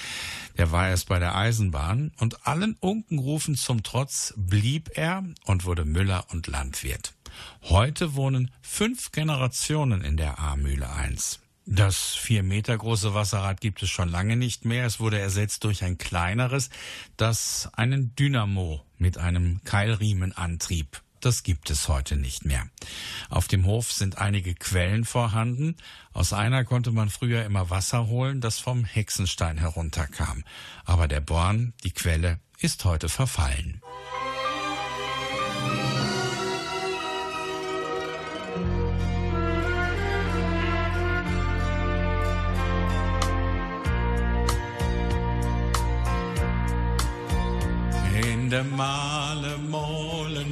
Der 0.57 0.71
war 0.71 0.89
erst 0.89 1.07
bei 1.07 1.19
der 1.19 1.35
Eisenbahn 1.35 2.11
und 2.17 2.47
allen 2.47 2.75
Unkenrufen 2.79 3.55
zum 3.55 3.83
Trotz 3.83 4.33
blieb 4.37 4.89
er 4.95 5.23
und 5.45 5.65
wurde 5.65 5.85
Müller 5.85 6.25
und 6.29 6.47
Landwirt. 6.47 7.13
Heute 7.63 8.15
wohnen 8.15 8.51
fünf 8.61 9.11
Generationen 9.11 10.03
in 10.03 10.17
der 10.17 10.39
A-Mühle 10.39 10.89
1. 10.89 11.39
Das 11.69 12.15
vier 12.15 12.43
Meter 12.43 12.77
große 12.77 13.13
Wasserrad 13.13 13.59
gibt 13.59 13.83
es 13.83 13.89
schon 13.89 14.07
lange 14.07 14.37
nicht 14.37 14.63
mehr. 14.63 14.85
Es 14.85 15.01
wurde 15.01 15.19
ersetzt 15.19 15.65
durch 15.65 15.83
ein 15.83 15.97
kleineres, 15.97 16.69
das 17.17 17.69
einen 17.73 18.15
Dynamo 18.15 18.85
mit 18.97 19.17
einem 19.17 19.61
Keilriemen 19.65 20.31
antrieb. 20.31 21.01
Das 21.21 21.43
gibt 21.43 21.69
es 21.69 21.87
heute 21.87 22.15
nicht 22.15 22.45
mehr. 22.45 22.67
Auf 23.29 23.47
dem 23.47 23.65
Hof 23.65 23.91
sind 23.91 24.17
einige 24.17 24.53
Quellen 24.53 25.03
vorhanden. 25.03 25.75
Aus 26.13 26.31
einer 26.31 26.63
konnte 26.63 26.91
man 26.91 27.09
früher 27.09 27.43
immer 27.43 27.69
Wasser 27.69 28.07
holen, 28.07 28.39
das 28.39 28.59
vom 28.59 28.85
Hexenstein 28.85 29.57
herunterkam. 29.57 30.43
Aber 30.85 31.07
der 31.07 31.21
Born, 31.21 31.73
die 31.83 31.91
Quelle, 31.91 32.39
ist 32.59 32.85
heute 32.85 33.09
verfallen. 33.09 33.81
In 48.23 48.49
de 48.49 48.63
male 48.63 49.57
molen 49.57 50.06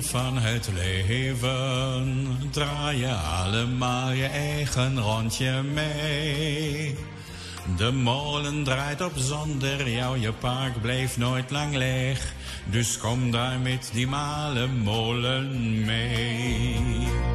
van 0.06 0.38
het 0.38 0.70
leven 0.74 2.28
draai 2.52 2.98
je 2.98 3.14
allemaal 3.14 4.12
je 4.12 4.26
eigen 4.26 5.00
rondje 5.00 5.62
mee. 5.62 6.96
De 7.78 7.92
molen 7.92 8.64
draait 8.64 9.02
op 9.02 9.12
zonder 9.16 9.90
jou, 9.90 10.20
je 10.20 10.32
park 10.32 10.82
blijft 10.82 11.18
nooit 11.18 11.52
lang 11.52 11.76
leeg. 11.76 12.34
Dus 12.66 12.98
kom 12.98 13.32
daar 13.32 13.60
met 13.60 13.90
die 13.94 14.08
male 14.08 14.68
molen 14.68 15.86
mee. 15.86 17.35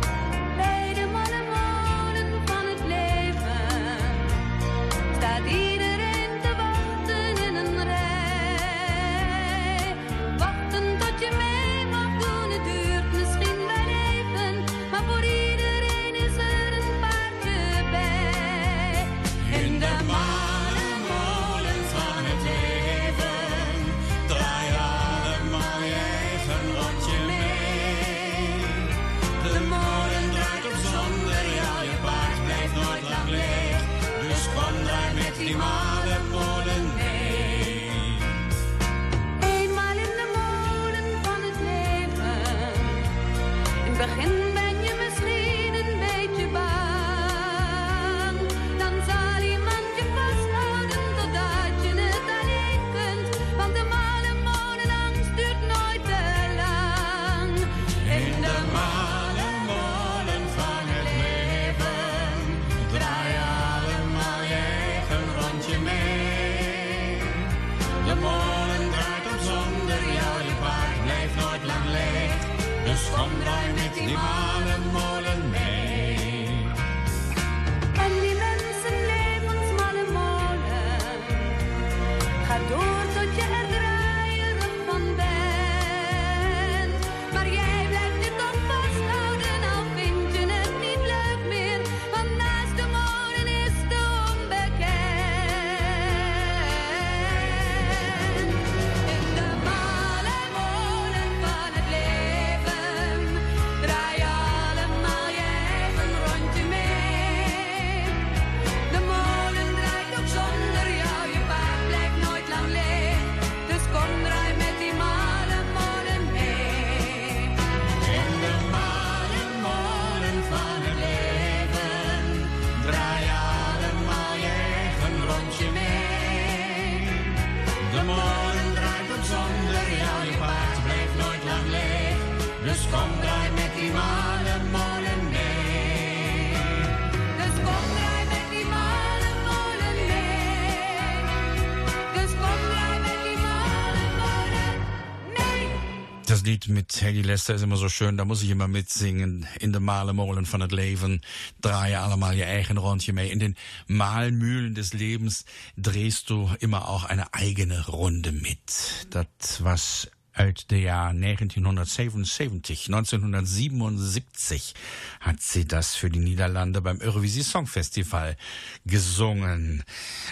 Das 146.40 146.47
Lied 146.47 146.68
mit 146.68 147.02
Helly 147.02 147.20
Lester 147.20 147.54
ist 147.54 147.62
immer 147.62 147.76
so 147.76 147.90
schön, 147.90 148.16
da 148.16 148.25
muss 148.25 148.42
ich 148.42 148.49
immer 148.49 148.66
mitsingen. 148.66 149.47
In 149.59 149.73
de 149.73 149.80
Malemolen 149.80 150.47
van 150.47 150.61
het 150.61 150.73
leven 150.73 151.20
draai 151.61 151.90
je 151.90 151.99
allemaal 151.99 152.32
je 152.32 152.44
eigen 152.44 152.78
rondje 152.78 153.12
mee. 153.12 153.30
In 153.30 153.38
den 153.38 153.56
Mahlmühlen 153.87 154.75
des 154.75 154.92
Lebens 154.94 155.44
drehst 155.76 156.30
du 156.30 156.49
immer 156.59 156.88
auch 156.88 157.04
eine 157.04 157.35
eigene 157.35 157.87
Runde 157.87 158.32
mit. 158.32 159.06
Das 159.11 159.62
was 159.62 160.09
uit 160.40 160.70
de 160.70 160.80
jaar 160.80 161.14
1977, 161.14 162.87
1977 162.87 164.73
hat 165.20 165.42
sie 165.42 165.66
das 165.66 165.94
für 165.94 166.09
die 166.09 166.18
Niederlande 166.18 166.80
beim 166.80 166.99
Eurovisie 167.02 167.42
Song 167.42 167.66
Festival 167.66 168.38
gesungen. 168.87 169.85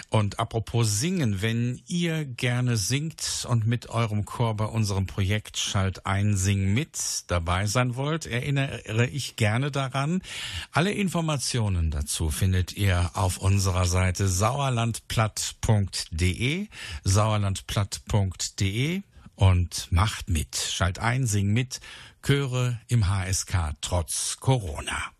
Und 0.09 0.39
apropos 0.39 0.99
singen, 0.99 1.43
wenn 1.43 1.83
ihr 1.85 2.25
gerne 2.25 2.75
singt 2.75 3.45
und 3.47 3.67
mit 3.67 3.89
eurem 3.89 4.25
Chor 4.25 4.55
bei 4.55 4.65
unserem 4.65 5.05
Projekt 5.05 5.59
Schalt 5.59 6.07
ein 6.07 6.35
Sing 6.35 6.73
mit 6.73 6.97
dabei 7.27 7.67
sein 7.67 7.95
wollt, 7.95 8.25
erinnere 8.25 9.05
ich 9.05 9.35
gerne 9.35 9.69
daran. 9.69 10.23
Alle 10.71 10.91
Informationen 10.91 11.91
dazu 11.91 12.31
findet 12.31 12.75
ihr 12.75 13.11
auf 13.13 13.37
unserer 13.37 13.85
Seite 13.85 14.27
sauerlandplatt.de, 14.27 16.67
sauerlandplatt.de 17.03 19.03
und 19.39 19.87
macht 19.91 20.29
mit. 20.29 20.55
Schalt 20.55 20.99
ein, 20.99 21.25
sing 21.25 21.47
mit. 21.53 21.79
Chöre 22.21 22.79
im 22.87 23.07
HSK 23.07 23.73
trotz 23.81 24.37
Corona. 24.39 25.11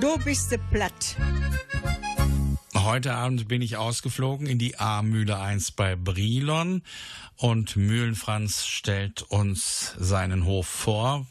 Du 0.00 0.18
bist 0.24 0.56
platt. 0.70 1.16
Heute 2.74 3.14
Abend 3.14 3.48
bin 3.48 3.62
ich 3.62 3.76
ausgeflogen 3.76 4.46
in 4.46 4.58
die 4.58 4.78
A-Mühle 4.78 5.38
1 5.38 5.72
bei 5.72 5.96
Brilon 5.96 6.82
und 7.36 7.76
Mühlenfranz 7.76 8.66
stellt 8.66 9.22
uns 9.22 9.94
seinen 9.98 10.44
Hof 10.44 10.66
vor. 10.66 11.26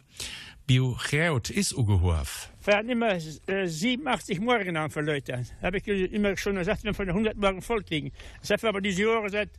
Biocheut 0.66 1.50
ist 1.50 1.78
Ugehof. 1.78 2.50
Wir 2.66 2.76
hatten 2.76 2.90
immer 2.90 3.14
äh, 3.48 3.68
87 3.68 4.40
Morgen 4.42 4.76
an 4.76 4.90
für 4.90 5.02
Leute. 5.02 5.46
Habe 5.62 5.78
ich 5.78 5.88
immer 5.88 6.36
schon 6.36 6.56
gesagt, 6.56 6.84
wir 6.84 6.94
von 6.94 7.08
100 7.08 7.38
Morgen 7.38 7.62
voll 7.62 7.84
kriegen. 7.84 8.12
Das 8.42 8.50
haben 8.50 8.64
wir 8.64 8.70
aber 8.70 8.82
diese 8.82 9.04
Jahre 9.04 9.30
seit 9.30 9.52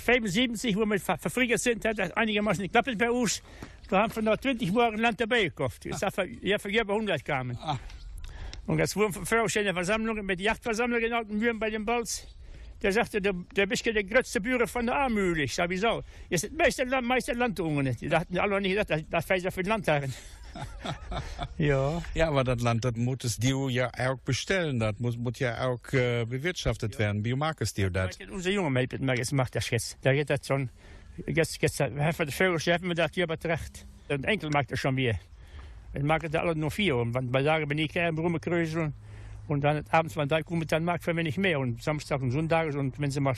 75, 0.00 0.76
wo 0.76 0.84
wir 0.86 0.98
ver 1.00 1.18
sind, 1.56 1.84
hat 1.84 1.98
das 1.98 2.10
einigermaßen 2.12 2.62
geklappt 2.64 2.96
bei 2.98 3.10
uns. 3.10 3.42
Da 3.88 4.02
haben 4.02 4.14
wir 4.16 4.22
noch 4.22 4.36
20 4.36 4.72
Morgen 4.72 4.98
Land 4.98 5.20
dabei 5.20 5.44
gekauft. 5.44 5.84
Jetzt 5.84 6.02
haben 6.02 6.16
wir 6.40 6.48
ja, 6.48 6.58
für 6.58 6.68
über 6.68 6.92
100 6.94 7.24
kamen. 7.24 7.58
Und 8.66 8.78
das 8.78 8.94
wurden 8.96 9.24
verschiedene 9.24 9.72
Versammlungen 9.72 10.26
mit 10.26 10.40
Jagdversammlungen 10.40 11.04
in 11.06 11.12
Altenbüren 11.14 11.58
bei 11.58 11.70
den 11.70 11.84
Balz. 11.86 12.26
Der 12.82 12.92
sagte, 12.92 13.20
der, 13.20 13.32
der 13.56 13.66
bist 13.66 13.84
der 13.86 14.04
größte 14.04 14.40
Bürger 14.40 14.68
von 14.68 14.86
der 14.86 14.94
A-Mühle. 14.96 15.42
Ich 15.42 15.54
sag, 15.54 15.68
wieso? 15.70 16.02
Jetzt 16.28 16.42
sind 16.42 16.56
meiste, 16.56 16.84
Land- 16.84 17.06
meiste 17.08 17.32
Landungen 17.32 17.84
nicht. 17.84 18.00
Die 18.02 18.08
dachten 18.08 18.38
alle 18.38 18.60
nicht, 18.60 18.76
das, 18.88 19.02
das 19.10 19.24
fällt 19.24 19.42
ja 19.42 19.50
für 19.50 19.62
den 19.62 19.70
Landherren. 19.70 20.14
ja. 21.58 22.02
Ja, 22.14 22.28
aber 22.28 22.44
das 22.44 22.60
Land, 22.60 22.84
das 22.84 22.96
muss 22.96 23.18
es 23.24 23.36
dir 23.36 23.68
ja 23.70 23.90
auch 23.98 24.18
bestellen. 24.18 24.80
Das 24.80 24.98
muss, 24.98 25.16
muss 25.16 25.38
ja 25.38 25.66
auch 25.66 25.80
äh, 25.92 26.24
bewirtschaftet 26.24 26.98
werden. 26.98 27.24
Wie 27.24 27.34
mag 27.34 27.60
es 27.60 27.74
dir 27.74 27.90
das? 27.90 28.18
Unser 28.30 28.50
Junge 28.50 28.86
jetzt 29.16 29.32
macht 29.32 29.54
das 29.54 29.70
jetzt. 29.70 30.02
Der 30.04 30.14
geht 30.14 30.30
das 30.30 30.46
schon. 30.46 30.70
Jetzt, 31.26 31.60
jetzt, 31.60 31.80
haben 31.80 31.96
wir 31.96 32.26
die 32.26 32.32
Vögel, 32.32 32.58
haben 32.74 32.88
wir 32.88 32.94
das 32.94 33.10
hier 33.12 33.26
betracht. 33.26 33.86
Ein 34.08 34.24
Enkel 34.24 34.50
macht 34.50 34.70
das 34.70 34.78
schon 34.78 34.94
mehr. 34.94 35.18
Wir 35.92 36.04
machen 36.04 36.30
das 36.30 36.40
alle 36.40 36.54
nur 36.54 36.70
vier. 36.70 36.96
Und 36.96 37.12
bei 37.32 37.42
Tagen 37.42 37.68
bin 37.68 37.78
ich 37.78 37.92
kein 37.92 38.16
Rummekrösel. 38.16 38.92
Und 39.48 39.62
dann 39.62 39.84
abends, 39.90 40.16
wenn 40.16 40.28
da 40.28 40.42
kommt, 40.42 40.70
dann 40.70 40.84
mag 40.84 41.04
wir 41.06 41.14
nicht 41.14 41.38
mehr. 41.38 41.58
Und 41.58 41.82
Samstag 41.82 42.20
und 42.20 42.30
Sonntag. 42.30 42.74
Und 42.74 43.00
wenn 43.00 43.10
sie 43.10 43.20
mal 43.20 43.34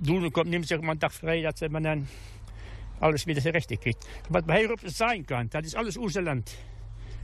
Duden 0.00 0.32
kommt, 0.32 0.50
nimmt 0.50 0.66
sich 0.66 0.80
mal 0.80 0.92
einen 0.92 1.00
Tag 1.00 1.12
frei, 1.12 1.42
dass 1.42 1.60
man 1.70 1.82
dann 1.82 2.08
alles 3.00 3.26
wieder 3.26 3.40
zurecht 3.40 3.68
kriegt. 3.80 3.98
Was 4.28 4.44
bei 4.44 4.62
Herup 4.62 4.80
sein 4.86 5.26
kann, 5.26 5.50
das 5.50 5.66
ist 5.66 5.76
alles 5.76 5.96
unser 5.96 6.22
Land. 6.22 6.50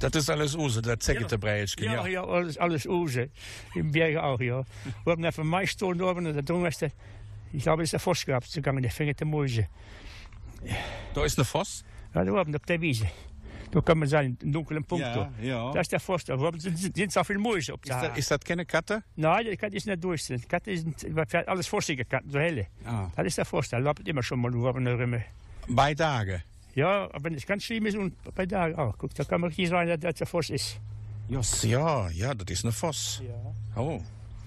Das 0.00 0.14
ist 0.14 0.30
alles 0.30 0.54
Use, 0.54 0.80
das 0.80 0.98
zeigt 1.00 1.30
der 1.30 1.36
Breitschken, 1.36 1.84
Ja, 1.84 2.06
ja, 2.06 2.24
alles, 2.24 2.56
alles 2.56 2.86
Use. 2.86 3.28
Im 3.74 3.92
Bergen 3.92 4.18
auch, 4.18 4.40
ja. 4.40 4.64
Wir 5.04 5.12
haben 5.12 5.24
even 5.24 5.46
mij 5.46 5.66
stonden 5.66 6.02
oben 6.02 6.26
und 6.26 6.34
da 6.34 6.40
drüben 6.40 6.64
ist 6.64 6.80
der, 6.80 6.90
ich 7.52 7.62
glaube, 7.62 7.82
ist 7.82 7.92
der 7.92 8.00
Voss 8.00 8.24
gehabt 8.24 8.48
der 8.56 8.90
fängt 8.90 9.20
der 9.20 9.26
Mäuse. 9.26 9.68
Da 11.14 11.24
ist 11.24 11.38
eine 11.38 11.44
Voss. 11.44 11.84
Ja, 12.14 12.24
da 12.24 12.32
oben 12.32 12.54
auf 12.54 12.62
der 12.62 12.80
Wiese. 12.80 13.08
Da 13.70 13.80
kann 13.82 13.98
man 13.98 14.08
sein, 14.08 14.38
einen 14.40 14.52
dunklen 14.52 14.84
Punkt. 14.84 15.04
Ja, 15.04 15.14
da. 15.14 15.30
ja. 15.42 15.72
Da 15.72 15.80
ist 15.80 15.92
der 15.92 16.00
Voss, 16.00 16.24
da 16.24 16.34
oben 16.34 16.58
sind, 16.58 16.78
sind 16.78 17.12
so 17.12 17.22
viele 17.22 17.38
Mäuse 17.38 17.74
auf 17.74 17.80
Ist 17.82 17.90
der 17.90 18.08
das, 18.08 18.18
ist 18.18 18.30
das 18.30 18.40
keine 18.40 18.64
Katte? 18.64 19.02
Nein, 19.16 19.46
die 19.50 19.56
Katze 19.56 19.76
ist 19.76 19.86
nicht 19.86 20.02
durch. 20.02 20.26
Die 20.26 20.38
Katze 20.38 20.70
ist 20.70 20.86
alles 21.46 21.66
vossige 21.66 22.04
Katten, 22.06 22.30
so 22.30 22.38
helle. 22.38 22.66
Ah. 22.84 23.08
Das 23.14 23.26
ist 23.26 23.36
der 23.38 23.44
Voss, 23.44 23.68
da 23.68 23.76
läuft 23.78 24.08
immer 24.08 24.22
schon 24.22 24.40
mal 24.40 24.54
oben 24.54 24.86
rum. 24.86 25.22
Bei 25.72 25.94
Tage. 25.94 26.42
Ja, 26.74 27.04
aber 27.12 27.24
wenn 27.24 27.34
es 27.34 27.46
ganz 27.46 27.64
schlimm 27.64 27.86
ist 27.86 27.96
und 27.96 28.14
bei 28.34 28.46
da 28.46 28.66
auch. 28.76 28.96
Guck, 28.98 29.14
da 29.14 29.24
kann 29.24 29.40
man 29.40 29.48
richtig 29.48 29.68
sagen, 29.68 29.88
dass 29.88 30.00
das 30.00 30.14
der 30.14 30.26
Voss 30.26 30.50
ist. 30.50 30.80
Yes. 31.28 31.62
Ja, 31.62 32.08
ja, 32.10 32.34
das 32.34 32.50
ist 32.50 32.64
eine 32.64 32.72
Voss. 32.72 33.22
Ja. 33.24 33.80
Oh. 33.80 34.00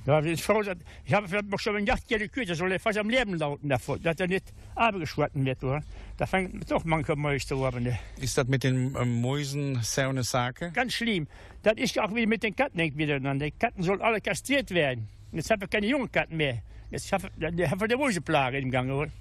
Ja, 0.05 0.19
ich 0.19 0.25
bin 0.25 0.37
froh, 0.37 0.61
dass, 0.61 0.77
ich 1.05 1.13
habe 1.13 1.29
vielleicht 1.29 1.49
noch 1.49 1.59
schon 1.59 1.77
ein 1.77 1.85
Jachtgeld 1.85 2.23
gekürt, 2.23 2.49
das 2.49 2.57
soll 2.57 2.73
er 2.73 2.79
fast 2.79 2.97
am 2.97 3.09
Leben 3.09 3.35
lauten 3.35 3.69
davon, 3.69 4.03
dass 4.03 4.19
er 4.19 4.27
nicht 4.27 4.43
abgeschwitten 4.75 5.45
wird. 5.45 5.63
Oder? 5.63 5.81
Da 6.17 6.25
fängt 6.25 6.69
doch 6.69 6.83
manche 6.83 7.15
Mäuse 7.15 7.47
zu 7.47 7.65
haben. 7.65 7.83
ne. 7.83 7.97
Ist 8.19 8.37
das 8.37 8.47
mit 8.47 8.65
den 8.65 8.93
ähm, 8.99 9.21
Mäusen 9.21 9.79
so 9.81 10.01
eine 10.01 10.23
Sache? 10.23 10.71
Ganz 10.71 10.93
schlimm. 10.93 11.27
Das 11.61 11.75
ist 11.77 11.97
auch 11.99 12.13
wieder 12.13 12.27
mit 12.27 12.43
den 12.43 12.53
hängt 12.75 12.97
wieder 12.97 13.17
dran. 13.17 13.39
Die 13.39 13.51
Katzen 13.51 13.83
sollen 13.83 14.01
alle 14.01 14.19
kastriert 14.19 14.71
werden. 14.71 15.07
Jetzt 15.31 15.49
haben 15.49 15.61
wir 15.61 15.69
keine 15.69 15.87
jungen 15.87 16.11
Katzen 16.11 16.35
mehr. 16.35 16.61
Jetzt 16.91 17.09
haben 17.13 17.23
wir, 17.23 17.51
dann 17.51 17.71
haben 17.71 17.79
wir 17.79 17.87
die 17.87 17.95
Mäuseplage 17.95 18.57
im 18.57 18.71
Gange. 18.71 18.93
Oder? 18.93 19.11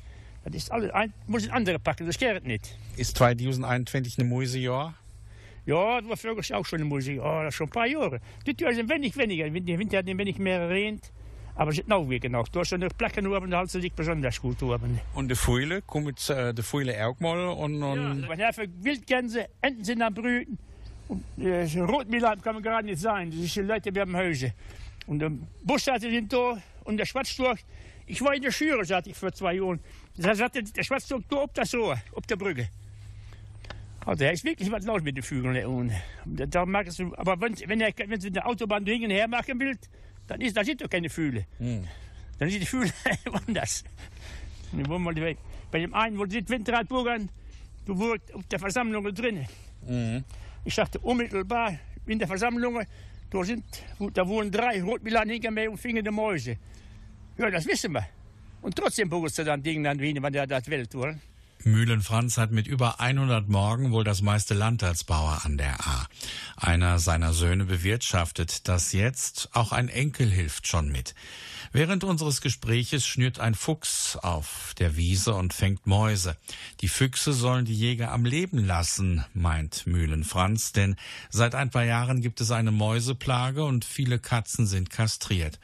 Das 0.45 0.55
ist 0.55 0.73
alles, 0.73 0.91
ein, 0.91 1.13
muss 1.27 1.45
ein 1.45 1.51
andere 1.51 1.79
packen, 1.79 2.07
das 2.07 2.19
geht 2.19 2.45
nicht. 2.45 2.77
Ist 2.97 3.17
2021 3.17 4.19
eine 4.19 4.29
Mäusejahr? 4.29 4.95
Ja, 5.65 6.01
das 6.01 6.11
war 6.11 6.17
früher 6.17 6.59
auch 6.59 6.67
schon 6.67 6.81
eine. 6.81 6.91
Oh, 7.21 7.43
das 7.43 7.49
ist 7.49 7.55
schon 7.55 7.69
ein 7.69 7.71
paar 7.71 7.87
Jahre. 7.87 8.21
Dit 8.47 8.61
jaar 8.61 8.73
is 8.73 8.79
een 8.79 8.89
wenig 8.89 9.17
weniger. 9.17 9.49
De 9.49 9.79
winter 9.79 9.99
hat 9.99 10.09
ein 10.09 10.19
wenig 10.19 10.39
mehr 10.39 10.69
regnet. 10.69 11.13
Aber 11.55 11.71
es 11.71 11.79
ist 11.79 11.89
noch 11.89 12.09
wieder 12.09 12.29
noch. 12.29 12.49
Du 12.49 12.61
hast 12.61 12.71
schon 12.71 12.81
noch 12.81 12.97
Plekken 12.97 13.27
oben, 13.27 13.51
da 13.51 13.59
halten 13.59 13.81
sich 13.81 13.93
besonders 13.93 14.41
gut 14.41 14.63
oben. 14.63 14.99
Und 15.15 15.29
die 15.31 15.35
Fuile, 15.35 15.83
kommt 15.83 16.29
äh, 16.31 16.53
die 16.55 16.63
Fuile 16.63 17.07
auch 17.07 17.21
mal 17.21 17.49
und, 17.51 17.83
und 17.83 18.23
Ja, 18.23 18.37
wir 18.37 18.47
haben 18.47 18.85
Wildgänse, 18.85 19.49
Enten 19.61 19.85
sind 19.85 20.03
am 20.03 20.15
Brüten. 20.15 20.59
Und 21.09 21.23
äh, 21.39 21.65
Rotmilan 21.79 22.41
kann 22.41 22.55
man 22.55 22.63
gerade 22.63 22.87
nicht 22.87 23.01
sein. 23.01 23.31
Das 23.31 23.39
ist 23.39 23.55
die 23.55 23.61
Leute 23.61 23.93
bei 23.93 24.05
dem 24.05 24.17
Häuser. 24.17 24.51
Und 25.07 25.19
der 25.19 25.31
Bussarde 25.63 26.11
sind 26.11 26.33
da 26.33 26.61
und 26.85 26.97
der 26.97 27.05
Schwarzstorch. 27.05 27.61
Ich 28.07 28.21
war 28.23 28.35
in 28.35 28.43
der 28.43 28.51
Schüre, 28.51 28.85
sagte 28.85 29.11
ich 29.11 29.17
vor 29.17 29.33
zwei 29.33 29.55
Jahren. 29.55 29.79
Da 30.17 30.35
sagte 30.35 30.63
der 30.63 30.83
Schwarzstorch 30.83 31.25
da 31.29 31.37
auf 31.37 31.53
das 31.55 31.75
Rohr, 31.75 31.99
auf 32.15 32.27
der 32.27 32.37
Brücke. 32.37 32.69
Also, 34.05 34.25
da 34.25 34.31
ist 34.31 34.45
wirklich 34.45 34.71
was 34.71 34.85
los 34.85 35.03
mit 35.03 35.17
den 35.17 35.23
Vögeln. 35.23 35.93
Da, 36.25 36.63
aber 36.63 37.41
wenn, 37.41 37.57
wenn, 37.67 37.81
er, 37.81 37.93
wenn 38.07 38.21
sie 38.21 38.29
eine 38.29 38.45
Autobahn 38.45 38.85
hin 38.85 39.05
und 39.05 39.11
her 39.11 39.29
machen 39.29 39.59
will, 39.61 39.79
dann 40.27 40.41
ist, 40.41 40.57
da 40.57 40.65
sind 40.65 40.81
doch 40.83 40.91
keine 40.91 41.09
Fühle. 41.09 41.47
Dann 42.39 42.51
sind 42.51 42.61
die 42.61 42.67
Fühle 42.67 42.91
woanders. 43.25 43.85
Und 44.73 44.79
die 44.81 44.89
wollen 44.89 45.03
mal 45.03 45.15
weg. 45.15 45.39
Bei 45.71 45.79
dem 45.79 45.95
einen, 45.95 46.19
wo 46.19 46.27
sie 46.27 46.47
Winterradburgern, 46.47 47.29
du 47.87 47.97
wurst 47.97 48.35
auf 48.35 48.45
der 48.49 48.59
Versammlung 48.59 49.05
drin. 49.15 49.47
Ich 50.65 50.75
sagte 50.75 50.99
unmittelbar 50.99 51.79
in 52.07 52.19
der 52.19 52.29
Versammlung, 52.29 52.83
da, 53.31 53.45
sind, 53.45 53.65
da 54.13 54.27
wohnen 54.27 54.51
drei 54.51 54.83
Rotmilan 54.83 55.29
mir 55.29 55.71
und 55.71 55.79
fingen 55.79 56.05
die 56.05 56.11
Mäuse. 56.11 56.57
Ja, 57.39 57.51
das 57.51 57.67
wissen 57.67 57.93
wir. 57.93 58.07
Und 58.63 58.77
trotzdem 58.77 59.11
er 59.13 59.45
dann 59.45 59.63
Dinge 59.63 59.91
an 59.91 59.99
Wien, 59.99 60.23
wenn 60.23 60.33
der 60.33 60.47
das 60.47 60.67
will, 60.69 60.87
tun. 60.87 61.21
Mühlenfranz 61.65 62.39
hat 62.39 62.51
mit 62.51 62.67
über 62.67 63.01
100 63.01 63.49
Morgen 63.49 63.93
wohl 63.93 64.05
das 64.05 64.23
meiste 64.23 64.55
Land 64.55 64.83
als 64.83 65.05
Bauer 65.05 65.43
an 65.45 65.59
der 65.59 65.81
A. 65.87 66.07
Einer 66.57 66.99
seiner 66.99 67.33
Söhne 67.33 67.67
bewirtschaftet 67.67 68.69
das 68.69 68.93
jetzt, 68.93 69.51
auch 69.53 69.71
ein 69.73 69.89
Enkel 69.89 70.29
hilft 70.29 70.67
schon 70.67 70.91
mit. 70.91 71.15
Während 71.73 72.05
unseres 72.05 72.41
Gespräches 72.41 73.07
schnürt 73.07 73.39
ein 73.39 73.55
Fuchs 73.55 74.17
auf 74.17 74.75
der 74.79 74.97
Wiese 74.97 75.35
und 75.35 75.55
fängt 75.55 75.87
Mäuse. 75.87 76.37
Die 76.81 76.89
Füchse 76.89 77.33
sollen 77.33 77.65
die 77.65 77.79
Jäger 77.79 78.11
am 78.11 78.25
Leben 78.25 78.59
lassen, 78.59 79.25
meint 79.33 79.87
Mühlenfranz, 79.87 80.73
denn 80.73 80.97
seit 81.31 81.55
ein 81.55 81.71
paar 81.71 81.85
Jahren 81.85 82.21
gibt 82.21 82.41
es 82.41 82.51
eine 82.51 82.73
Mäuseplage 82.73 83.65
und 83.65 83.85
viele 83.85 84.19
Katzen 84.19 84.67
sind 84.67 84.91
kastriert. 84.91 85.59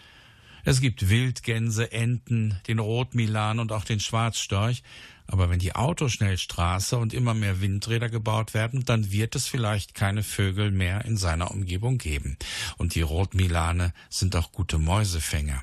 Es 0.68 0.82
gibt 0.82 1.08
Wildgänse, 1.08 1.92
Enten, 1.92 2.60
den 2.66 2.78
Rotmilan 2.78 3.58
und 3.58 3.72
auch 3.72 3.86
den 3.86 4.00
Schwarzstorch. 4.00 4.82
Aber 5.26 5.48
wenn 5.48 5.60
die 5.60 5.74
Autoschnellstraße 5.74 6.98
und 6.98 7.14
immer 7.14 7.32
mehr 7.32 7.62
Windräder 7.62 8.10
gebaut 8.10 8.52
werden, 8.52 8.84
dann 8.84 9.10
wird 9.10 9.34
es 9.34 9.46
vielleicht 9.46 9.94
keine 9.94 10.22
Vögel 10.22 10.70
mehr 10.70 11.06
in 11.06 11.16
seiner 11.16 11.52
Umgebung 11.52 11.96
geben. 11.96 12.36
Und 12.76 12.94
die 12.94 13.00
Rotmilane 13.00 13.94
sind 14.10 14.36
auch 14.36 14.52
gute 14.52 14.76
Mäusefänger. 14.76 15.62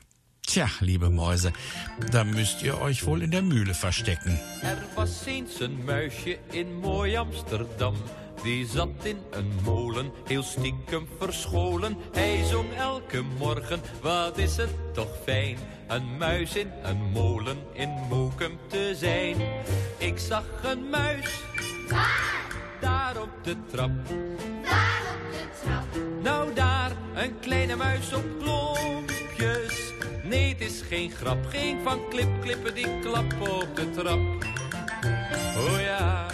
Tja, 0.55 0.69
liebe 0.79 1.09
Mäuse, 1.09 1.51
da 2.13 2.23
müsst 2.23 2.63
ihr 2.63 2.79
euch 2.79 3.05
wohl 3.05 3.21
in 3.23 3.31
der 3.31 3.41
Mühle 3.41 3.73
verstecken. 3.73 4.39
Er 4.61 4.77
was 4.95 5.27
eens 5.27 5.59
een 5.59 5.83
muisje 5.83 6.37
in 6.51 6.79
mooi 6.79 7.17
Amsterdam. 7.17 7.93
Die 8.43 8.65
zat 8.65 9.03
in 9.03 9.17
een 9.31 9.51
molen, 9.65 10.11
heel 10.25 10.43
stiekem 10.43 11.07
verscholen. 11.19 11.97
Hij 12.13 12.43
zong 12.43 12.73
elke 12.77 13.21
morgen, 13.37 13.81
wat 14.01 14.37
is 14.37 14.55
het 14.57 14.93
toch 14.93 15.17
fijn. 15.25 15.57
Een 15.87 16.17
muis 16.17 16.55
in 16.55 16.71
een 16.83 17.11
molen 17.11 17.57
in 17.73 17.89
Mokum 18.09 18.57
te 18.67 18.95
zijn. 18.97 19.35
Ik 19.97 20.19
zag 20.19 20.45
een 20.63 20.89
muis. 20.89 21.29
Daar 22.81 23.21
op 23.21 23.43
de 23.43 23.55
trap. 23.71 23.91
Nou 26.23 26.53
daar, 26.53 26.91
een 27.15 27.39
kleine 27.39 27.75
muis 27.75 28.13
op 28.13 28.25
klompjes. 28.39 29.85
Nee, 30.25 30.49
het 30.49 30.61
is 30.61 30.81
geen 30.81 31.11
grap, 31.11 31.45
geen 31.49 31.77
van 31.83 31.99
klip, 32.09 32.41
klippen 32.41 32.75
die 32.75 32.99
klap 32.99 33.33
op 33.41 33.75
de 33.75 33.91
trap. 33.91 34.19
Oh 35.57 35.81
ja, 35.81 36.25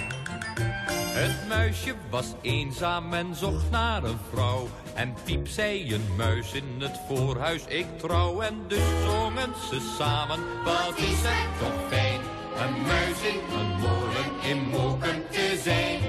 het 1.14 1.48
muisje 1.48 1.94
was 2.10 2.26
eenzaam 2.42 3.14
en 3.14 3.36
zocht 3.36 3.70
naar 3.72 4.04
een 4.04 4.18
vrouw. 4.34 4.68
En 4.94 5.14
piep 5.26 5.48
zei 5.48 5.94
een 5.94 6.16
muis 6.18 6.54
in 6.54 6.64
het 6.80 7.00
voorhuis, 7.08 7.66
ik 7.68 7.86
trouw. 7.98 8.42
En 8.42 8.56
dus 8.68 8.84
zongen 9.06 9.54
ze 9.70 9.94
samen, 9.98 10.40
wat 10.64 10.98
is 10.98 11.22
het 11.22 11.60
toch 11.60 11.88
fijn. 11.90 12.20
Een 12.58 12.82
muis 12.82 13.22
in 13.22 13.60
een 13.60 13.80
molen 13.80 14.42
in 14.44 14.70
Moken 14.70 15.24
te 15.30 15.60
zijn. 15.64 16.00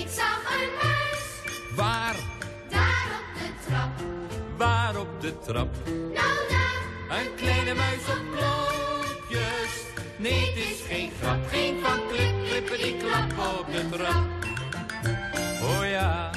Ik 0.00 0.08
zag 0.08 0.42
een 0.60 0.68
muis 0.82 1.52
Waar, 1.76 2.16
daar 2.70 3.06
op 3.20 3.38
de 3.38 3.66
trap. 3.66 3.90
waar 4.56 5.00
op 5.00 5.20
de 5.20 5.38
trap? 5.38 5.68
Nou 6.14 6.33
Een 7.18 7.34
kleine 7.36 7.74
muis 7.74 8.08
op. 8.08 8.24
Nee, 10.24 10.46
het 10.46 10.56
is 10.56 10.80
geen 10.88 11.10
grap, 11.20 11.46
geen 11.48 11.80
van 11.80 12.00
klip, 12.08 12.44
klippen 12.44 12.78
die 12.78 12.96
klap 12.96 13.58
op 13.58 13.66
de 13.72 13.88
trap. 13.88 14.24
Oh 15.62 15.88
ja. 15.88 16.30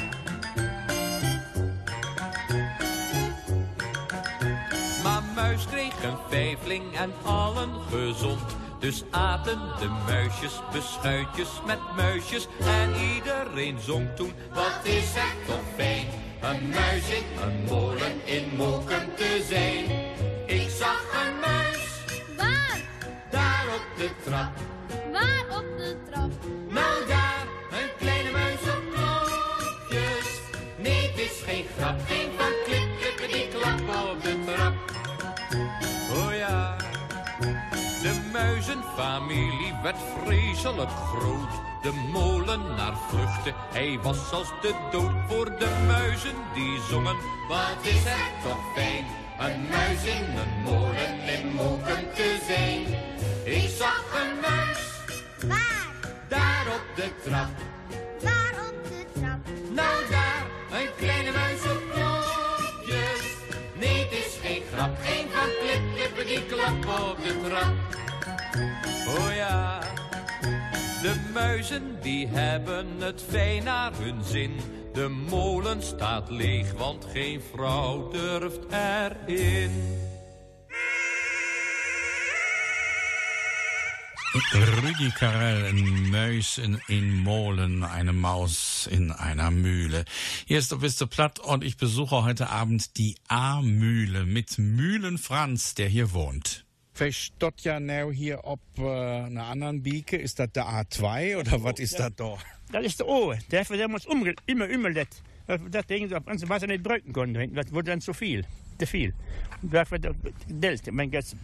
Maar 5.03 5.23
muis 5.35 5.65
kreeg 5.65 6.03
een 6.03 6.17
vijfling 6.29 6.97
en 6.97 7.13
allen 7.23 7.69
gezond. 7.91 8.55
Dus 8.79 9.03
aten 9.11 9.59
de 9.79 9.89
muisjes 10.05 10.61
beschuitjes 10.71 11.49
met 11.65 11.79
muisjes. 11.95 12.47
En 12.59 12.93
iedereen 13.15 13.79
zong 13.79 14.07
toen, 14.15 14.33
wat 14.53 14.79
is 14.83 15.13
het 15.13 15.47
toch 15.47 15.59
fijn. 15.75 16.07
Een 16.41 16.69
muis 16.69 17.09
in 17.09 17.23
een 17.41 17.63
molen 17.69 18.25
in 18.25 18.55
Mokum 18.55 19.15
te 19.15 19.45
zijn. 19.49 20.26
Ik 20.47 20.69
zag 20.69 21.01
een 21.25 21.39
muis 21.39 22.03
waar, 22.37 22.79
daar 23.29 23.65
op 23.75 23.97
de 23.97 24.09
trap. 24.23 24.51
waar 25.11 25.57
op 25.57 25.77
de 25.77 25.97
trap. 26.09 26.31
Nou 26.67 27.07
daar, 27.07 27.47
een 27.71 27.89
kleine 27.97 28.31
muis 28.31 28.61
op 28.61 28.81
klokjes. 28.93 30.41
Nee, 30.77 31.07
het 31.07 31.19
is 31.19 31.41
geen 31.45 31.65
grap, 31.77 31.99
geen 32.07 32.29
van 32.37 32.51
klip, 32.65 32.87
klippen 32.99 33.27
die 33.27 33.47
klap 33.47 34.11
op 34.11 34.23
de 34.23 34.43
trap. 34.45 34.73
Oh 36.11 36.35
ja, 36.35 36.75
de 38.01 38.29
muizenfamilie 38.31 39.73
werd 39.83 39.97
vreselijk 40.23 40.91
groot. 40.91 41.65
De 41.81 42.09
molenaar 42.11 42.97
vluchtte, 43.09 43.53
hij 43.73 43.99
was 44.01 44.31
als 44.31 44.47
de 44.61 44.73
dood 44.91 45.11
voor 45.27 45.45
de 45.45 45.83
muizen 45.87 46.35
die 46.53 46.79
zongen. 46.89 47.15
Wat 47.47 47.77
is 47.81 48.03
het 48.03 48.43
toch 48.43 48.73
fijn, 48.75 49.05
een 49.39 49.67
muis 49.69 50.03
in 50.03 50.23
een 50.37 50.61
molen 50.63 51.19
in 51.35 51.53
Moken 51.53 52.13
te 52.15 52.37
zijn. 52.47 52.81
Ik 53.43 53.69
zag 53.77 54.03
een 54.21 54.39
muis 54.41 54.79
Waar, 55.47 56.11
daar 56.27 56.65
op 56.67 56.95
de 56.95 57.09
trap. 57.23 57.49
waar 58.21 58.53
op 58.69 58.83
de 58.83 59.05
trap. 59.19 59.39
Nou 59.71 60.09
daar, 60.09 60.45
een 60.71 60.89
kleine 60.97 61.31
muis 61.31 61.61
op 61.61 61.81
knopjes. 61.93 63.25
Nee, 63.79 64.03
het 64.03 64.11
is 64.11 64.37
geen 64.41 64.61
grap, 64.73 64.97
geen 65.01 65.27
van 65.29 65.49
klip, 65.61 66.27
die 66.27 66.45
klap 66.45 67.09
op 67.09 67.17
de 67.23 67.41
trap. 67.47 67.73
Oh 69.07 69.35
ja, 69.35 69.79
de 71.01 71.29
muizen 71.33 71.97
die 72.01 72.27
hebben 72.27 72.87
het 72.99 73.23
fijn 73.29 73.63
naar 73.63 73.91
hun 73.97 74.23
zin. 74.23 74.59
De 74.97 75.09
molen 75.09 75.83
staat 75.83 76.29
leeg, 76.29 76.73
want 76.73 77.05
geen 77.13 77.41
vrouw 77.53 78.11
durft 78.11 78.59
erin. 78.69 79.71
Rüdi 84.53 85.11
Karel, 85.11 85.65
ein 85.65 86.09
Mäus 86.09 86.57
in, 86.57 86.81
in 86.87 87.13
Molen, 87.15 87.83
eine 87.83 88.11
Maus 88.11 88.87
in 88.89 89.11
einer 89.11 89.51
Mühle. 89.51 90.03
Hier 90.47 90.57
ist 90.57 90.79
Bist 90.79 90.99
du 90.99 91.05
platt 91.05 91.37
und 91.37 91.63
ich 91.63 91.77
besuche 91.77 92.23
heute 92.23 92.49
Abend 92.49 92.97
die 92.97 93.17
A-Mühle 93.27 94.25
mit 94.25 94.57
Mühlen 94.57 95.19
Franz, 95.19 95.75
der 95.75 95.89
hier 95.89 96.11
wohnt. 96.11 96.66
Verstot 96.97 97.61
ja 97.61 97.77
nou 97.79 98.13
hier 98.13 98.39
op 98.43 98.59
uh, 98.79 98.89
einer 99.25 99.43
anderen 99.43 99.83
Bieke. 99.83 100.17
Ist 100.17 100.39
das 100.39 100.51
der 100.51 100.65
A2 100.65 101.37
oder 101.37 101.63
was 101.63 101.79
ist 101.79 101.99
das 101.99 102.11
da? 102.15 102.37
Dat 102.71 102.83
is 102.83 102.95
de 102.97 103.05
oren. 103.05 103.39
Der 103.51 103.69
we 103.69 103.85
ons 103.85 104.05
umge, 104.05 104.33
immer 104.45 104.69
umgelet. 104.69 105.21
Dat, 105.45 105.61
dat 105.69 105.87
ding 105.87 106.11
was 106.47 106.61
er 106.61 106.67
niet 106.67 106.83
drukken 106.83 107.11
konden. 107.11 107.53
Dat 107.53 107.69
wordt 107.69 107.87
dan 107.87 108.01
zu 108.01 108.13
viel. 108.13 108.41
Te 108.75 108.85
veel. 108.85 109.11
Dat 109.61 109.89
wordt 109.89 110.07
gedeeld. 110.47 110.91
Mijn 110.91 111.11
gast. 111.11 111.35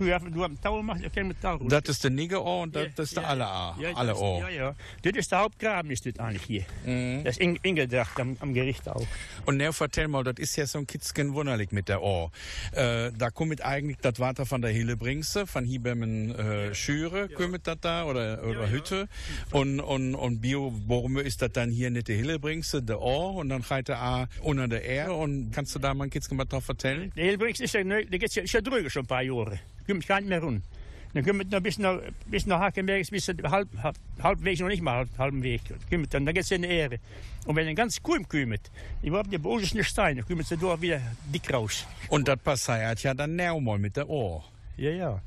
Früher 0.10 0.18
wir 0.34 0.44
am 0.46 0.58
Tau 0.58 0.78
gemacht, 0.78 1.00
ich 1.04 1.12
kenne 1.12 1.28
mit 1.28 1.42
Tau. 1.42 1.58
Das 1.58 1.82
ist 1.84 2.02
der 2.02 2.10
Niggerohr 2.10 2.62
und 2.62 2.74
das, 2.74 2.88
das 2.94 3.08
ist 3.08 3.18
der 3.18 3.28
alle 3.28 3.46
A. 3.46 3.76
Ja, 3.78 3.92
alle 3.94 4.16
Ohr. 4.16 4.40
Ja, 4.40 4.48
ja. 4.48 4.74
Das 5.02 5.12
ist 5.12 5.30
der 5.30 5.40
Hauptgraben, 5.40 5.90
ist 5.90 6.06
das 6.06 6.18
eigentlich 6.18 6.42
hier. 6.42 7.22
Das 7.22 7.36
ist 7.36 7.40
in, 7.40 7.58
am, 8.16 8.36
am 8.40 8.54
Gericht 8.54 8.88
auch. 8.88 9.06
Und 9.44 9.58
now 9.58 9.72
vertell 9.72 10.08
mal, 10.08 10.24
das 10.24 10.36
ist 10.38 10.56
ja 10.56 10.64
so 10.64 10.78
ein 10.78 10.86
Kitzken 10.86 11.34
wunderlich 11.34 11.70
mit 11.72 11.90
der 11.90 12.00
Ohr. 12.00 12.30
Äh, 12.72 13.12
da 13.12 13.28
kommt 13.28 13.62
eigentlich 13.62 13.98
das 13.98 14.18
Wasser 14.18 14.46
von 14.46 14.62
der 14.62 14.70
Hillebringse, 14.70 15.46
von 15.46 15.66
hier 15.66 15.82
beim 15.82 16.30
äh, 16.30 16.74
Schüre, 16.74 17.28
kommt 17.28 17.66
das 17.66 17.76
da, 17.82 18.04
oder, 18.04 18.42
oder 18.42 18.70
Hütte. 18.70 19.06
Und, 19.50 19.80
und, 19.80 20.14
und 20.14 20.40
Bio, 20.40 20.72
warum 20.86 21.18
ist 21.18 21.42
das 21.42 21.52
dann 21.52 21.70
hier 21.70 21.90
nicht 21.90 22.08
die 22.08 22.14
Hillebringse, 22.14 22.82
der 22.82 23.02
Ohr, 23.02 23.34
und 23.34 23.50
dann 23.50 23.62
geht 23.62 23.88
der 23.88 24.00
A 24.00 24.28
unter 24.40 24.66
der 24.66 24.82
Erde, 24.82 25.12
und 25.12 25.50
kannst 25.50 25.74
du 25.74 25.78
da 25.78 25.92
mal 25.92 26.04
ein 26.04 26.10
Kitzken 26.10 26.38
was 26.38 26.48
drauf 26.48 26.66
erzählen? 26.68 27.12
De 27.14 27.24
Hilbrings 27.24 27.60
is 27.60 27.74
er 27.74 27.84
nu, 27.84 28.02
die 28.02 28.16
is, 28.16 28.36
is 28.36 28.54
er 28.54 28.62
drüber 28.62 28.88
schon 28.88 29.02
ein 29.02 29.06
paar 29.06 29.22
Jahre. 29.22 29.60
Kommt 29.90 30.06
gar 30.06 30.20
nicht 30.20 30.28
mehr 30.28 30.40
run. 30.40 30.62
Dann 31.12 31.24
kommt 31.24 31.50
noch 31.50 31.60
bis 31.60 31.78
nach, 31.78 31.98
bis 32.26 32.46
nach 32.46 32.60
Hakenbergs, 32.60 33.10
bis 33.10 33.26
halb, 33.26 33.68
halb, 33.82 33.96
halbwegs 34.22 34.60
noch 34.60 34.68
nicht 34.68 34.82
mal 34.82 34.98
halb, 34.98 35.08
halben 35.18 35.42
Weg. 35.42 35.62
Kommt 35.90 36.14
dann, 36.14 36.24
dann 36.24 36.32
geht 36.32 36.44
es 36.44 36.50
in 36.52 36.62
die 36.62 36.68
Ehre. 36.68 36.98
Und 37.44 37.56
wenn 37.56 37.66
er 37.66 37.74
ganz 37.74 38.00
Kuhm 38.00 38.28
kommt, 38.28 38.70
überhaupt 39.02 39.32
die 39.32 39.38
bodensten 39.38 39.82
Steine, 39.82 40.22
kommt 40.22 40.46
sie 40.46 40.56
da 40.56 40.80
wieder 40.80 41.00
dick 41.34 41.52
raus. 41.52 41.84
Und 42.08 42.28
das 42.28 42.38
passiert 42.38 43.02
ja 43.02 43.14
dann 43.14 43.34
mal 43.34 43.78
mit 43.80 43.96
der 43.96 44.08
Ohr. 44.08 44.44
Ja, 44.76 44.90
ja. 44.90 45.22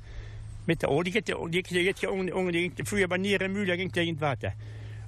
Mit 0.66 0.82
der 0.82 0.90
Ohr, 0.90 1.04
die 1.04 1.12
geht 1.12 1.28
ja, 1.28 1.36
die 1.46 1.62
geht, 1.62 1.72
die 1.72 1.84
geht 1.84 2.00
ja 2.00 2.10
um, 2.10 2.30
um, 2.30 2.50
die 2.50 2.70
ging 2.70 2.86
früher 2.86 3.10
bei 3.10 3.18
Nierenmühle, 3.18 3.76
ging 3.76 3.92
der 3.92 4.04
in 4.04 4.22
Water. 4.22 4.54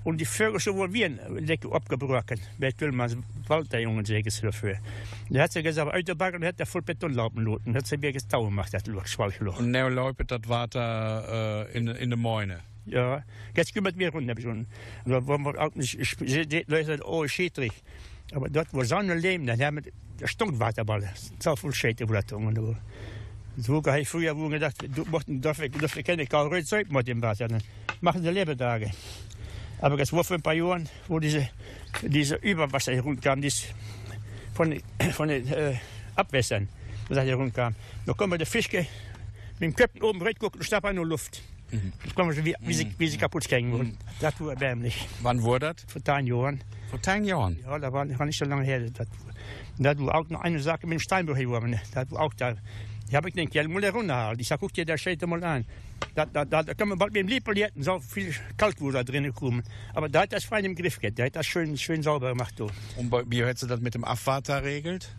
Und 0.05 0.21
die 0.21 0.25
Vögel 0.25 0.59
so 0.59 0.75
wohl 0.75 0.93
wie 0.93 1.03
Leck 1.39 1.65
abgebrochen. 1.65 2.39
Bei 2.59 2.71
Tillmanns 2.71 3.17
Walter, 3.47 3.79
Jungen, 3.79 4.05
sagen 4.05 4.29
sie 4.29 4.41
dafür. 4.43 4.77
Da 5.31 5.41
hat 5.41 5.51
sie 5.51 5.63
gesagt, 5.63 5.91
aus 5.91 6.03
der 6.03 6.13
Bagger 6.13 6.47
hat 6.47 6.59
er 6.59 6.67
voll 6.67 6.83
Beton 6.83 7.15
laufen 7.15 7.43
lassen. 7.43 7.73
Da 7.73 7.79
hat 7.79 7.87
sie 7.87 7.97
mir 7.97 8.13
gestau 8.13 8.45
gemacht, 8.45 8.71
das 8.71 8.85
Loch, 8.85 9.07
Schwalchloch. 9.07 9.59
Und 9.59 9.71
now 9.71 9.89
läuft 9.89 10.29
das 10.29 10.47
Wasser 10.47 11.67
äh, 11.67 11.77
in, 11.77 11.87
in 11.87 12.11
der 12.11 12.17
Mäune. 12.17 12.59
Ja, 12.85 13.23
jetzt 13.57 13.73
kümmert 13.73 13.97
wir 13.97 14.11
runter 14.11 14.39
schon. 14.39 14.67
Da 15.05 15.25
wollen 15.25 15.41
wir 15.41 15.59
auch 15.59 15.73
nicht, 15.73 15.97
Leute, 16.69 16.99
oh, 17.03 17.27
Schädrich. 17.27 17.73
Aber 18.31 18.47
dort, 18.47 18.67
wo 18.73 18.83
Sonne 18.83 19.15
leben, 19.15 19.47
dann 19.47 19.59
haben 19.59 19.77
wir, 19.77 19.91
der 20.19 20.27
Stunkwaterball, 20.27 21.11
so 21.39 21.55
viel 21.55 21.73
Schädeblattungen. 21.73 22.77
So 23.57 23.81
habe 23.83 24.01
ich 24.01 24.07
früher 24.07 24.37
wo 24.37 24.49
gedacht, 24.49 24.75
du 24.95 25.03
mochten, 25.05 25.41
darf 25.41 25.59
ich, 25.61 25.71
darf 25.71 25.95
ich 25.97 26.05
keine 26.05 26.27
Kalorien 26.27 26.65
Zeug 26.65 26.91
mit 26.91 27.07
dem 27.07 27.23
Wasser, 27.23 27.47
dann 27.47 27.63
machen 28.01 28.21
sie 28.21 28.29
Lebentage. 28.29 28.91
Aber 29.81 29.97
das 29.97 30.11
war 30.13 30.23
vor 30.23 30.37
ein 30.37 30.41
paar 30.41 30.53
Jahren, 30.53 30.89
wo 31.07 31.19
diese, 31.19 31.49
diese 32.01 32.35
Überwasser 32.35 32.93
herumkam, 32.93 33.41
dies 33.41 33.65
von, 34.53 34.81
von 35.11 35.27
den 35.27 35.47
äh, 35.47 35.75
Abwässern, 36.15 36.69
das 37.09 37.25
herumkam. 37.25 37.75
Da 38.05 38.13
kommen 38.13 38.39
die 38.39 38.45
Fischke 38.45 38.87
mit 39.59 39.61
dem 39.61 39.75
Köpfen 39.75 40.01
oben 40.01 40.21
reingucken 40.21 40.59
und 40.59 40.65
stappen 40.65 40.95
nur 40.95 41.05
Luft. 41.05 41.41
Mhm. 41.71 41.93
Da 42.05 42.11
kommen 42.13 42.31
sie, 42.33 42.45
wie, 42.45 42.55
wie, 42.61 42.73
sie, 42.73 42.93
wie 42.97 43.07
sie 43.07 43.17
kaputt 43.17 43.47
kriegen 43.47 43.71
wurden. 43.71 43.97
Das 44.19 44.39
war 44.39 44.51
erbärmlich. 44.51 45.07
Wann 45.21 45.41
wurde 45.41 45.73
das? 45.73 45.85
Vor 45.91 46.03
zehn 46.03 46.27
Jahren. 46.27 46.63
Vor 46.89 47.01
zehn 47.01 47.25
Jahren? 47.25 47.59
Ja, 47.63 47.79
das 47.79 47.91
war, 47.91 48.19
war 48.19 48.25
nicht 48.25 48.37
so 48.37 48.45
lange 48.45 48.63
her. 48.63 48.79
Das, 48.91 49.07
das 49.77 49.99
war 49.99 50.15
auch 50.15 50.29
noch 50.29 50.41
eine 50.41 50.59
Sache 50.59 50.87
mit 50.87 50.99
dem 50.99 51.01
Steinbruch 51.01 51.35
geworden. 51.35 51.79
Das 51.93 52.11
war 52.11 52.21
auch 52.21 52.33
da. 52.33 52.55
Ich 53.07 53.13
habe 53.15 53.31
gedacht, 53.31 53.53
ja, 53.53 53.67
muss 53.67 53.83
er 53.83 53.91
runterhalten. 53.93 54.39
Ich 54.41 54.47
sage, 54.47 54.59
guck 54.61 54.73
dir 54.73 54.85
das 54.85 54.99
Schädel 54.99 55.27
mal 55.27 55.43
an. 55.43 55.65
Da, 56.15 56.25
da, 56.25 56.43
da, 56.43 56.63
da 56.63 56.73
kann 56.73 56.89
man 56.89 56.97
bald 56.97 57.13
mit 57.13 57.21
dem 57.21 57.27
Liebelierten 57.27 57.83
so 57.83 57.99
viel 57.99 58.33
Kalkwurzel 58.57 58.93
da 58.93 59.03
drinnen 59.03 59.33
kommen. 59.33 59.63
Aber 59.93 60.09
da 60.09 60.21
hat 60.21 60.33
das 60.33 60.43
fein 60.43 60.65
im 60.65 60.75
Griff 60.75 60.99
gehabt. 60.99 61.17
Der 61.19 61.27
hat 61.27 61.35
das 61.35 61.45
schön, 61.45 61.77
schön 61.77 62.01
sauber 62.01 62.29
gemacht. 62.29 62.55
Du. 62.57 62.69
Und 62.97 63.09
bei- 63.09 63.23
wie 63.27 63.43
hättest 63.43 63.63
du 63.63 63.67
das 63.67 63.79
mit 63.79 63.93
dem 63.93 64.03
Abwasser 64.03 64.63
regelt? 64.63 65.09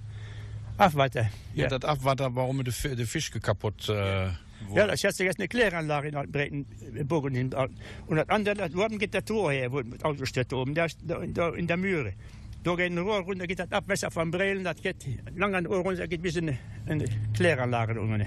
Abwasser. 0.79 1.31
Ja, 1.55 1.68
das 1.68 1.85
Abwasser, 1.85 2.35
warum 2.35 2.62
der 2.64 2.72
Fi- 2.72 2.94
der 2.96 3.07
Fisch 3.07 3.31
kaputt 3.31 3.88
äh, 3.88 4.27
Ja, 4.75 4.87
das 4.87 5.03
ist 5.05 5.18
jetzt 5.20 5.38
eine 5.38 5.49
Kläranlage 5.49 6.09
in 6.09 6.33
Breitenburg. 6.33 7.25
Und 7.25 7.51
das 8.16 8.29
andere, 8.29 8.55
das 8.57 8.75
oben 8.75 8.99
geht 8.99 9.14
der 9.14 9.25
Tor 9.25 9.53
her, 9.53 9.70
wo 9.72 9.81
das 9.83 10.03
Auto 10.03 10.25
steht 10.27 10.53
oben, 10.53 10.75
da, 10.75 10.87
da 11.05 11.51
in 11.55 11.66
der 11.66 11.77
Mühre. 11.77 12.12
Da 12.67 12.75
geht 12.75 12.91
ein 12.91 12.99
Rohr 12.99 13.21
runter, 13.21 13.47
geht 13.47 13.61
das 13.61 13.71
Abwasser 13.71 14.11
von 14.11 14.29
Brelen, 14.29 14.65
das 14.65 14.83
geht 14.83 14.97
lang 15.37 15.55
an 15.55 15.69
Ohr 15.69 15.79
runter, 15.79 16.09
geht 16.09 16.21
bis 16.21 16.35
in 16.35 16.59
eine, 16.89 17.05
Kläranlage 17.33 17.95
da 17.95 18.01
unten. 18.01 18.27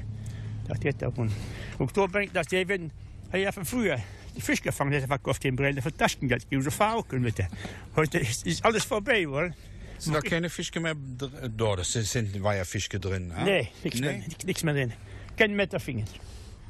Das 0.65 0.79
geht 0.79 1.01
da 1.01 1.09
unten. 1.09 1.35
Und 1.77 1.97
da 1.97 2.05
bringt 2.05 2.33
das, 2.33 2.47
hey, 2.49 2.79
ja, 3.33 3.51
von 3.51 3.65
früher, 3.65 3.99
die 4.37 4.39
Fisch 4.39 4.61
gefangen, 4.61 4.93
hat 4.95 5.01
er 5.01 5.07
verkauft 5.09 5.43
in 5.43 5.57
Brelen, 5.57 5.81
für 5.81 5.91
Taschengeld, 5.91 6.49
die 6.49 6.61
so 6.61 6.71
verhauken 6.71 7.21
mit 7.21 7.37
der. 7.37 7.49
Heute 7.97 8.19
ist, 8.19 8.47
ist 8.47 8.63
alles 8.63 8.85
vorbei, 8.85 9.27
wohl. 9.27 9.53
Sind 9.97 10.13
da 10.15 10.21
keine 10.21 10.49
Fischke 10.49 10.79
mehr 10.79 10.95
dr- 10.95 11.49
da? 11.49 11.75
Das 11.75 11.91
sind, 11.91 12.41
war 12.41 12.55
ja 12.55 12.63
Fischke 12.63 12.97
drin. 12.97 13.35
ha? 13.35 13.43
Nee, 13.43 13.67
nichts 13.83 13.99
mehr, 13.99 14.21
nichts 14.45 14.63
mehr 14.63 14.73
drin. 14.73 14.93
Kein 15.35 15.53
Meterfinger. 15.53 16.05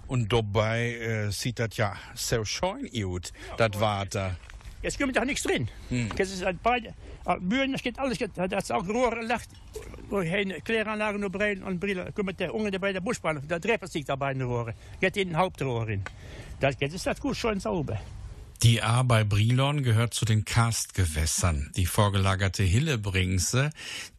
Und 0.08 0.34
dabei 0.34 0.96
äh, 0.96 1.30
sieht 1.32 1.60
das 1.60 1.78
ja 1.78 1.96
so 2.16 2.44
schön 2.44 2.90
aus, 3.06 3.32
das 3.58 3.80
Wasser. 3.80 4.38
Jetzt 4.82 4.98
kommt 5.00 5.15
doch 5.15 5.26
nichts 5.26 5.44
drin. 5.44 5.68
Hm. 5.89 6.10
Das 6.15 6.32
ist 6.32 6.44
ein 6.44 6.60
beide 6.62 6.94
Bühnen, 7.42 7.74
das 7.74 7.84
geht 7.84 8.00
alles. 8.00 8.18
Das 8.18 8.63
ist 8.63 8.72
auch 8.72 8.88
Rohre. 8.88 9.28
Wohin 10.10 10.54
Kläranlagen 10.63 11.24
und 11.24 11.32
Brillen 11.32 11.63
und 11.63 11.80
Brillen. 11.80 12.13
Kommt 12.13 12.39
der 12.39 12.56
Unge 12.56 12.80
bei 12.80 12.94
der 12.94 13.02
Busbahn, 13.02 13.46
der 13.48 13.60
Treffer 13.60 13.88
sich 13.88 14.06
da 14.06 14.15
bei 14.15 14.34
den 14.34 14.44
Rohren. 14.44 14.74
Geht 15.00 15.18
in 15.18 15.30
den 15.30 15.38
Hauptrohr 15.38 15.88
rein. 15.88 16.04
Das 16.60 16.78
geht, 16.78 16.94
ist 16.94 17.06
das 17.06 17.20
gut 17.20 17.36
schön 17.36 17.60
sauber. 17.60 18.00
Die 18.62 18.84
A 18.84 19.04
bei 19.04 19.24
Brilon 19.24 19.84
gehört 19.84 20.13
zu 20.13 20.26
den 20.26 20.43
Karstgewässern. 20.43 21.72
Die 21.78 21.86
vorgelagerte 21.86 22.62
Hillebringse, 22.62 23.69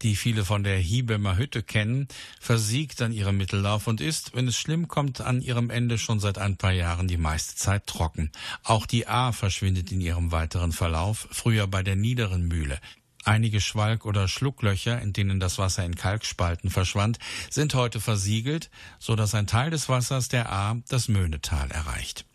die 0.01 0.15
viele 0.15 0.45
von 0.45 0.63
der 0.63 0.77
Hiebemer 0.77 1.37
Hütte 1.37 1.61
kennen, 1.61 2.07
versiegt 2.39 3.03
an 3.03 3.11
ihrem 3.11 3.37
Mittellauf 3.37 3.85
und 3.85 4.01
ist, 4.01 4.33
wenn 4.33 4.47
es 4.47 4.57
schlimm 4.57 4.87
kommt, 4.87 5.21
an 5.21 5.41
ihrem 5.41 5.69
Ende 5.69 5.99
schon 5.99 6.19
seit 6.19 6.39
ein 6.39 6.57
paar 6.57 6.71
Jahren 6.71 7.07
die 7.07 7.17
meiste 7.17 7.55
Zeit 7.55 7.85
trocken. 7.85 8.31
Auch 8.63 8.87
die 8.87 9.07
A 9.07 9.31
verschwindet 9.31 9.91
in 9.91 10.01
ihrem 10.01 10.31
weiteren 10.31 10.71
Verlauf, 10.71 11.27
früher 11.29 11.67
bei 11.67 11.83
der 11.83 11.95
niederen 11.95 12.47
Mühle. 12.47 12.79
Einige 13.23 13.61
Schwalk- 13.61 14.05
oder 14.05 14.27
Schlucklöcher, 14.27 14.99
in 14.99 15.13
denen 15.13 15.39
das 15.39 15.59
Wasser 15.59 15.85
in 15.85 15.93
Kalkspalten 15.93 16.71
verschwand, 16.71 17.19
sind 17.51 17.75
heute 17.75 18.01
versiegelt, 18.01 18.71
so 18.97 19.15
dass 19.15 19.35
ein 19.35 19.45
Teil 19.45 19.69
des 19.69 19.87
Wassers 19.87 20.29
der 20.29 20.51
A 20.51 20.77
das 20.89 21.09
Möhnetal 21.09 21.69
erreicht. 21.69 22.25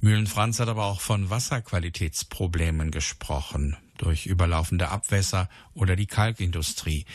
Mühlenfranz 0.00 0.60
hat 0.60 0.68
aber 0.68 0.84
auch 0.84 1.00
von 1.00 1.30
Wasserqualitätsproblemen 1.30 2.90
gesprochen, 2.90 3.76
durch 3.98 4.26
überlaufende 4.26 4.88
Abwässer 4.88 5.48
oder 5.74 5.96
die 5.96 6.06
Kalkindustrie. 6.06 7.06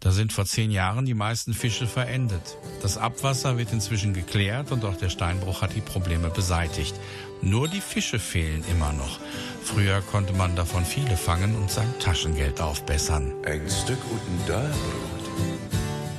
Da 0.00 0.12
sind 0.12 0.32
vor 0.32 0.46
zehn 0.46 0.70
Jahren 0.70 1.06
die 1.06 1.14
meisten 1.14 1.54
Fische 1.54 1.88
verendet. 1.88 2.56
Das 2.82 2.96
Abwasser 2.96 3.58
wird 3.58 3.72
inzwischen 3.72 4.14
geklärt 4.14 4.70
und 4.70 4.84
auch 4.84 4.96
der 4.96 5.10
Steinbruch 5.10 5.60
hat 5.60 5.74
die 5.74 5.80
Probleme 5.80 6.30
beseitigt. 6.30 6.94
Nur 7.42 7.66
die 7.66 7.80
Fische 7.80 8.20
fehlen 8.20 8.64
immer 8.70 8.92
noch. 8.92 9.18
Früher 9.64 10.00
konnte 10.02 10.32
man 10.34 10.54
davon 10.54 10.84
viele 10.84 11.16
fangen 11.16 11.56
und 11.56 11.70
sein 11.70 11.92
Taschengeld 11.98 12.60
aufbessern. 12.60 13.32
Ein 13.44 13.68
Stück 13.68 14.00
guten 14.02 14.46
Dörrbrot 14.46 15.28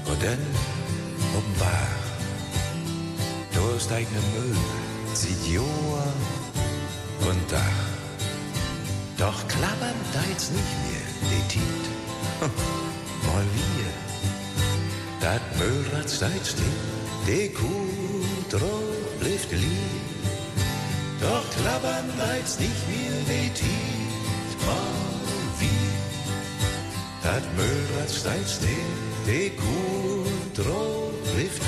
und 0.07 0.23
dann 0.23 0.39
um 1.37 1.43
ist 3.79 3.91
eine 3.93 4.05
Müll, 4.05 4.57
Joa 5.51 6.13
und 7.27 7.51
Dach. 7.51 7.59
Doch 9.17 9.47
klappern 9.47 9.99
da 10.13 10.21
jetzt 10.29 10.51
nicht 10.53 10.75
mehr, 10.85 11.05
die 11.29 11.47
Tiet. 11.49 11.85
Mal 13.27 13.45
wir, 13.57 13.91
dat 15.19 15.41
Müllrad 15.57 16.09
still, 16.09 16.63
die 17.27 17.49
Kuh 17.49 18.23
drauf 18.49 19.19
bleibt 19.19 19.51
lieb. 19.51 20.09
Doch 21.19 21.43
klappern 21.57 22.09
da 22.17 22.35
jetzt 22.35 22.59
nicht 22.59 22.87
mehr, 22.87 23.19
die 23.27 23.49
Tiet. 23.49 24.65
Mal 24.65 25.19
wir. 25.59 25.89
Dat 27.23 27.43
Müllrad 27.57 28.09
steigt 28.09 28.49
still, 28.49 28.91
die 29.27 29.49
Kuh 29.49 30.63
drauf 30.63 31.11
bleibt 31.35 31.61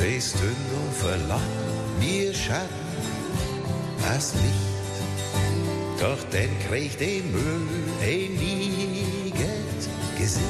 Sie 0.00 0.18
stünd 0.18 0.56
und 0.82 0.94
verlangt 0.94 1.98
mir 1.98 2.32
Schatten, 2.32 2.68
das 4.00 4.32
Licht. 4.32 4.96
Doch 6.00 6.22
dann 6.32 6.48
kriegt 6.66 6.98
der 7.00 7.22
Müll 7.24 7.68
ein 8.00 8.32
nieget 8.34 9.82
Gesicht. 10.16 10.42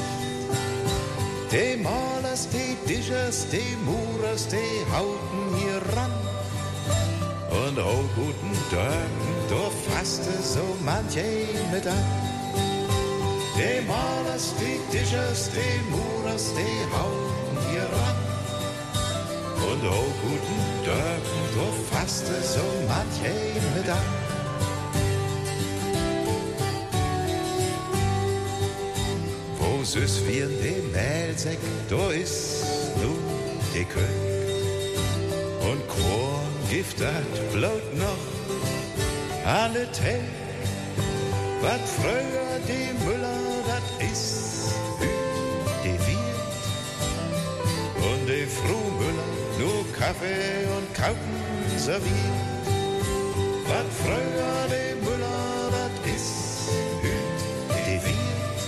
Die 1.51 1.75
Malers, 1.83 2.47
die 2.47 2.77
Dischers, 2.87 3.45
die 3.51 3.75
Murers, 3.83 4.47
die 4.47 4.95
hauten 4.95 5.57
hier 5.57 5.81
ran. 5.97 6.13
Und 7.49 7.77
oh 7.77 8.05
guten 8.15 8.55
Tag, 8.71 9.11
da 9.49 9.69
fasste 9.91 10.31
so 10.41 10.63
manche 10.85 11.25
mit 11.73 11.85
an. 11.85 12.05
Die 13.57 13.85
Malers, 13.85 14.53
die 14.61 14.79
Dischers, 14.97 15.49
die 15.51 15.91
Murers, 15.91 16.53
die 16.53 16.95
hauten. 16.95 17.30
Und 19.81 19.87
oh 19.87 20.13
guten 20.21 20.85
Tag, 20.85 21.23
da 21.55 21.95
fasste 21.95 22.39
so 22.43 22.61
manche 22.87 23.33
mit 23.75 23.89
an. 23.89 23.97
Wo 29.57 29.83
süß 29.83 30.21
wie 30.27 30.39
in 30.39 30.61
dem 30.61 30.91
Mehlsäck, 30.91 31.57
da 31.89 32.11
ist 32.11 32.63
nun 33.01 33.17
die 33.73 33.85
Könk. 33.85 34.05
Und 35.61 35.81
Korn 35.87 36.53
gift 36.69 37.01
dat 37.01 37.51
bloot 37.51 37.97
noch 37.97 38.23
alle 39.45 39.91
Tag. 39.93 40.21
Wat 41.61 41.81
früher 41.97 42.59
die 42.67 43.03
Müller, 43.03 43.39
dat 43.65 44.11
ist 44.11 44.50
Kaffee 50.11 50.67
und 50.77 50.93
Kaufen 50.93 51.77
serviert. 51.77 52.65
Wat 53.65 53.87
früher 54.03 54.67
die 54.67 55.05
Müller, 55.05 55.71
dat 55.71 56.05
ist 56.05 56.67
hüt 57.01 57.41
die 57.87 57.99
Wirt. 58.05 58.61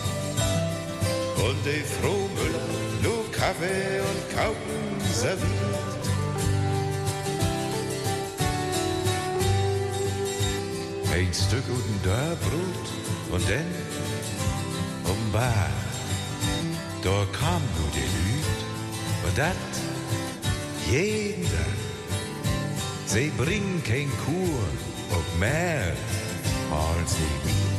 Und 1.45 1.59
die 1.65 1.83
Frau 1.95 2.17
Müller 2.37 2.69
nur 3.01 3.29
Kaffee 3.33 3.99
und 4.09 4.37
Kaufen 4.37 4.83
serviert. 5.13 6.03
Ein 11.13 11.33
Stück 11.33 11.67
guten 11.67 11.99
Dörrbrot 12.03 12.87
und 13.31 13.49
dann 13.49 13.73
um 15.11 15.31
Bar. 15.33 15.71
Da 17.03 17.25
kam 17.37 17.61
nur 17.77 17.91
die 17.93 17.99
Lüd 17.99 18.59
und 19.27 19.37
dat 19.37 19.82
jeden 20.91 21.43
Tag. 21.43 21.77
Sie 23.05 23.31
bringen 23.37 23.81
kein 23.85 24.09
Kur 24.25 25.17
und 25.17 25.39
mehr 25.39 25.93
als 26.71 27.11
sie 27.11 27.35
mir. 27.45 27.73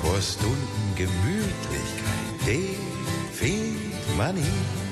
Vor 0.00 0.20
Stunden 0.20 0.94
Gemütlichkeit, 0.96 2.38
die 2.46 2.76
findet 3.32 4.16
man 4.16 4.36
hier. 4.36 4.88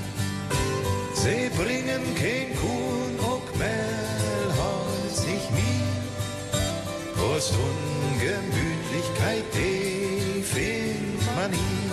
Sie 1.13 1.49
bringen 1.57 2.03
kein 2.15 2.55
Kuhn 2.55 3.19
och 3.19 3.57
Mehl, 3.57 4.47
Holz 4.59 5.25
nicht 5.25 5.49
mir. 5.51 5.77
Wurst 7.17 7.53
und 7.53 8.19
Gemütlichkeit, 8.19 9.43
die 9.53 10.43
findet 10.43 11.35
man 11.35 11.51
hier. 11.51 11.86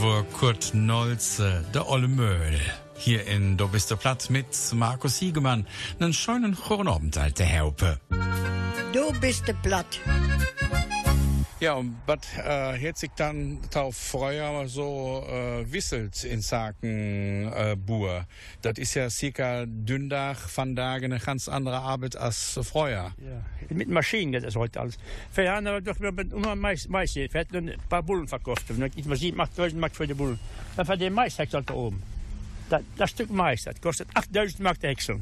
Das 0.00 0.24
Kurt 0.32 0.74
Nolze, 0.74 1.64
der 1.74 1.88
Olle 1.88 2.06
Möhl. 2.06 2.60
Hier 2.96 3.26
in 3.26 3.56
Do 3.56 3.66
bist 3.66 3.90
du 3.90 3.96
platt 3.96 4.30
mit 4.30 4.46
Markus 4.72 5.16
Hiegemann. 5.16 5.66
Einen 5.98 6.12
schönen 6.12 6.56
guten 6.68 6.86
Abend, 6.86 7.18
alte 7.18 7.44
Haupe. 7.44 7.98
Du 8.92 9.12
bist 9.20 9.52
Platt. 9.62 9.98
Ja, 11.60 11.74
und 11.74 11.96
was 12.06 12.20
äh, 12.36 12.88
hat 12.88 12.98
sich 12.98 13.10
dann 13.16 13.58
auf 13.74 13.96
früher 13.96 14.68
so 14.68 15.26
äh, 15.28 15.72
wisselt 15.72 16.22
in 16.22 16.40
Sachen 16.40 17.52
äh, 17.52 17.76
Bur? 17.76 18.26
Das 18.62 18.78
ist 18.78 18.94
ja 18.94 19.10
circa 19.10 19.64
Dündach 19.66 20.38
von 20.38 20.76
Tage 20.76 21.06
eine 21.06 21.18
ganz 21.18 21.48
andere 21.48 21.78
Arbeit 21.78 22.14
als 22.14 22.60
früher. 22.62 23.12
Ja, 23.18 23.44
mit 23.70 23.88
Maschinen 23.88 24.30
geht 24.30 24.44
das 24.44 24.54
heute 24.54 24.78
alles. 24.78 24.98
Vorher 25.32 25.56
haben 25.56 25.64
wir 25.64 25.80
doch 25.80 25.98
mit 25.98 26.32
immer 26.32 26.54
Mais, 26.54 26.88
Mais, 26.88 27.12
wir 27.16 27.28
hätten 27.28 27.70
ein 27.70 27.80
paar 27.88 28.04
Bullen 28.04 28.28
verkauft. 28.28 28.70
Und 28.70 28.96
ich 28.96 29.08
was 29.08 29.20
8000 29.20 29.80
Mark 29.80 29.96
für 29.96 30.06
die 30.06 30.14
Bullen. 30.14 30.38
Dann 30.76 30.86
für 30.86 30.96
den 30.96 31.12
Mais 31.12 31.36
da 31.36 31.62
oben. 31.72 32.00
Das, 32.70 32.82
das 32.96 33.10
Stück 33.10 33.30
Mais, 33.30 33.64
das 33.64 33.80
kostet 33.80 34.06
8000 34.14 34.60
Mark 34.60 34.78
der 34.78 34.90
Häcksel. 34.90 35.18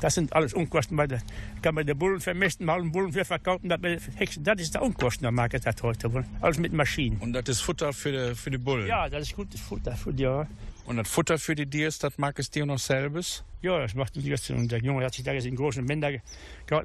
Das 0.00 0.14
sind 0.14 0.32
alles 0.32 0.54
Unkosten. 0.54 0.96
Weil 0.96 1.08
da 1.08 1.18
kann 1.62 1.74
man 1.74 1.86
die 1.86 1.94
Bullen 1.94 2.20
vermessen, 2.20 2.66
mal 2.66 2.80
einen 2.80 2.92
Bullen 2.92 3.12
für 3.12 3.24
verkaufen. 3.24 3.68
Das, 3.68 4.60
ist 4.60 4.74
der 4.74 4.82
Unkosten, 4.82 5.22
der 5.22 5.32
Markt 5.32 5.64
das 5.64 5.82
heute. 5.82 6.24
Alles 6.40 6.58
mit 6.58 6.72
Maschinen. 6.72 7.18
Und 7.18 7.32
das 7.32 7.48
ist 7.48 7.60
Futter 7.60 7.92
für 7.92 8.12
die, 8.12 8.34
für 8.34 8.50
die 8.50 8.58
Bullen. 8.58 8.86
Ja, 8.86 9.08
das 9.08 9.22
ist 9.28 9.36
gutes 9.36 9.60
Futter 9.60 9.96
für 9.96 10.12
die, 10.12 10.24
ja. 10.24 10.46
Und 10.86 10.98
das 10.98 11.08
Futter 11.08 11.38
für 11.38 11.54
die 11.54 11.66
Diers, 11.66 11.98
das 11.98 12.18
mag 12.18 12.38
es 12.38 12.50
dir 12.50 12.66
noch 12.66 12.78
selbst? 12.78 13.44
Ja, 13.62 13.78
das 13.78 13.94
macht 13.94 14.14
die 14.16 14.22
Gäste. 14.22 14.54
Und 14.54 14.70
der 14.70 14.80
Junge 14.80 15.04
hat 15.04 15.14
sich 15.14 15.24
da 15.24 15.32
jetzt 15.32 15.46
in 15.46 15.56
großen 15.56 15.86
Bänder, 15.86 16.10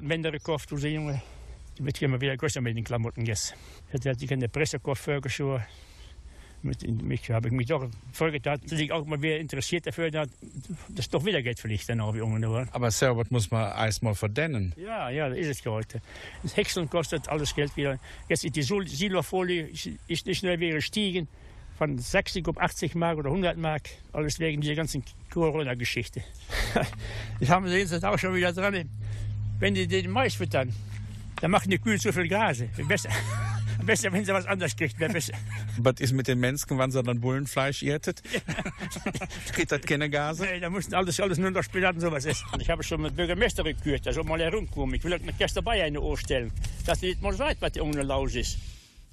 Bänder 0.00 0.30
gekauft. 0.30 0.72
Und 0.72 0.82
der 0.82 0.92
Junge, 0.92 1.22
die 1.76 1.84
wird 1.84 2.00
immer 2.00 2.20
wieder 2.20 2.36
größer 2.36 2.62
mit 2.62 2.76
den 2.76 2.84
Klamotten 2.84 3.24
gegessen. 3.24 3.56
Er 3.92 4.10
hat 4.10 4.18
sich 4.18 4.30
in 4.30 4.40
der 4.40 4.48
Presse 4.48 4.78
gekauft. 4.78 5.08
Mit, 6.62 6.86
mich 7.02 7.30
habe 7.30 7.48
ich 7.48 7.54
mich 7.54 7.68
doch 7.68 7.88
vorgetan, 8.12 8.60
dass 8.62 8.78
ich 8.78 8.92
auch 8.92 9.06
mal 9.06 9.20
wieder 9.22 9.38
interessiert 9.38 9.86
dafür, 9.86 10.10
dass 10.10 10.28
das 10.88 11.08
doch 11.08 11.24
wieder 11.24 11.42
Geld 11.42 11.58
verliegt 11.58 11.88
dann 11.88 12.00
auch. 12.00 12.14
Oder? 12.14 12.68
Aber 12.72 12.90
selber 12.90 13.24
muss 13.30 13.50
man 13.50 13.70
erstmal 13.70 14.14
verdennen. 14.14 14.74
Ja, 14.76 15.08
ja, 15.08 15.28
das 15.28 15.38
ist 15.38 15.60
es 15.60 15.66
heute. 15.66 16.02
Das 16.42 16.56
Häckseln 16.56 16.90
kostet 16.90 17.28
alles 17.28 17.54
Geld 17.54 17.76
wieder. 17.76 17.98
Jetzt 18.28 18.44
ist 18.44 18.56
die 18.56 18.62
Silofolie 18.62 19.70
ist, 20.06 20.26
nicht 20.26 20.42
nur 20.42 20.58
wieder 20.58 20.74
gestiegen 20.74 21.28
von 21.78 21.98
60 21.98 22.46
auf 22.46 22.58
80 22.58 22.94
Mark 22.94 23.16
oder 23.16 23.30
100 23.30 23.56
Mark. 23.56 23.88
Alles 24.12 24.38
wegen 24.38 24.60
dieser 24.60 24.74
ganzen 24.74 25.02
Corona-Geschichte. 25.32 26.22
das 27.40 27.48
haben 27.48 27.66
sie 27.68 27.76
jetzt 27.78 28.04
auch 28.04 28.18
schon 28.18 28.34
wieder 28.34 28.52
dran. 28.52 28.86
Wenn 29.58 29.74
die 29.74 29.86
den 29.86 30.10
Mais 30.10 30.34
füttern, 30.34 30.74
dann 31.40 31.50
machen 31.50 31.70
die 31.70 31.78
Kühe 31.78 31.98
zu 31.98 32.12
viel 32.12 32.28
Gase. 32.28 32.68
Besser, 32.86 33.08
besser 33.90 34.12
wenn 34.12 34.24
sie 34.24 34.32
was 34.32 34.46
anderes 34.46 34.76
kriegt. 34.76 34.96
Was 35.78 36.00
ist 36.00 36.12
mit 36.12 36.28
den 36.28 36.38
Menschen, 36.38 36.78
wenn 36.78 36.90
sie 36.92 37.02
dann 37.02 37.20
Bullenfleisch 37.20 37.82
irtet? 37.82 38.22
Kriegt 39.52 39.72
das 39.72 39.80
keine 39.80 40.08
Gase? 40.08 40.44
Nee, 40.44 40.60
da 40.60 40.70
mussten 40.70 40.94
alles, 40.94 41.18
alles 41.18 41.38
nur 41.38 41.50
noch 41.50 41.62
Spinat 41.64 41.96
und 41.96 42.00
sowas 42.00 42.24
essen. 42.24 42.46
Ich 42.60 42.70
habe 42.70 42.84
schon 42.84 43.02
mit 43.02 43.16
Bürgermeister 43.16 43.64
gekürt, 43.64 44.06
da 44.06 44.12
soll 44.12 44.24
mal 44.24 44.40
herumkommen. 44.40 44.94
Ich 44.94 45.02
will 45.02 45.14
auch 45.14 45.20
mit 45.20 45.36
gestern 45.38 45.64
bei 45.64 45.82
eine 45.82 46.00
Ohr 46.00 46.16
stellen, 46.16 46.52
dass 46.86 47.00
die 47.00 47.06
nicht 47.06 47.22
mal 47.22 47.34
sagt, 47.34 47.60
was 47.60 47.72
die 47.72 47.80
ohne 47.80 48.02
Laus 48.02 48.34
ist. 48.34 48.58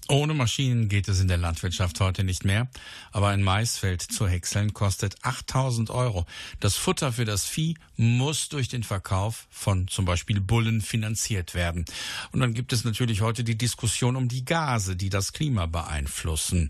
Ohne 0.09 0.33
Maschinen 0.33 0.87
geht 0.87 1.09
es 1.09 1.19
in 1.19 1.27
der 1.27 1.37
Landwirtschaft 1.37 1.99
heute 1.99 2.23
nicht 2.23 2.45
mehr, 2.45 2.69
aber 3.11 3.27
ein 3.27 3.43
Maisfeld 3.43 4.01
zu 4.01 4.27
häckseln 4.27 4.73
kostet 4.73 5.15
8000 5.23 5.89
Euro. 5.89 6.25
Das 6.61 6.77
Futter 6.77 7.11
für 7.11 7.25
das 7.25 7.45
Vieh 7.45 7.75
muss 7.97 8.47
durch 8.47 8.69
den 8.69 8.83
Verkauf 8.83 9.47
von 9.49 9.89
zum 9.89 10.05
Beispiel 10.05 10.39
Bullen 10.39 10.81
finanziert 10.81 11.55
werden. 11.55 11.83
Und 12.31 12.39
dann 12.39 12.53
gibt 12.53 12.71
es 12.71 12.85
natürlich 12.85 13.21
heute 13.21 13.43
die 13.43 13.57
Diskussion 13.57 14.15
um 14.15 14.29
die 14.29 14.45
Gase, 14.45 14.95
die 14.95 15.09
das 15.09 15.33
Klima 15.33 15.65
beeinflussen. 15.65 16.69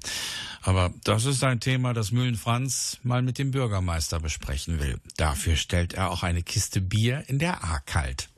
Aber 0.64 0.92
das 1.04 1.26
ist 1.26 1.44
ein 1.44 1.60
Thema, 1.60 1.94
das 1.94 2.12
Mühlen 2.12 2.38
Franz 2.38 2.98
mal 3.04 3.22
mit 3.22 3.38
dem 3.38 3.52
Bürgermeister 3.52 4.20
besprechen 4.20 4.80
will. 4.80 5.00
Dafür 5.18 5.58
stellt 5.58 5.94
er 5.94 6.10
auch 6.10 6.24
eine 6.24 6.42
Kiste 6.42 6.82
Bier 6.82 7.24
in 7.28 7.38
der 7.38 7.64
A 7.64 7.80
kalt. 7.82 8.30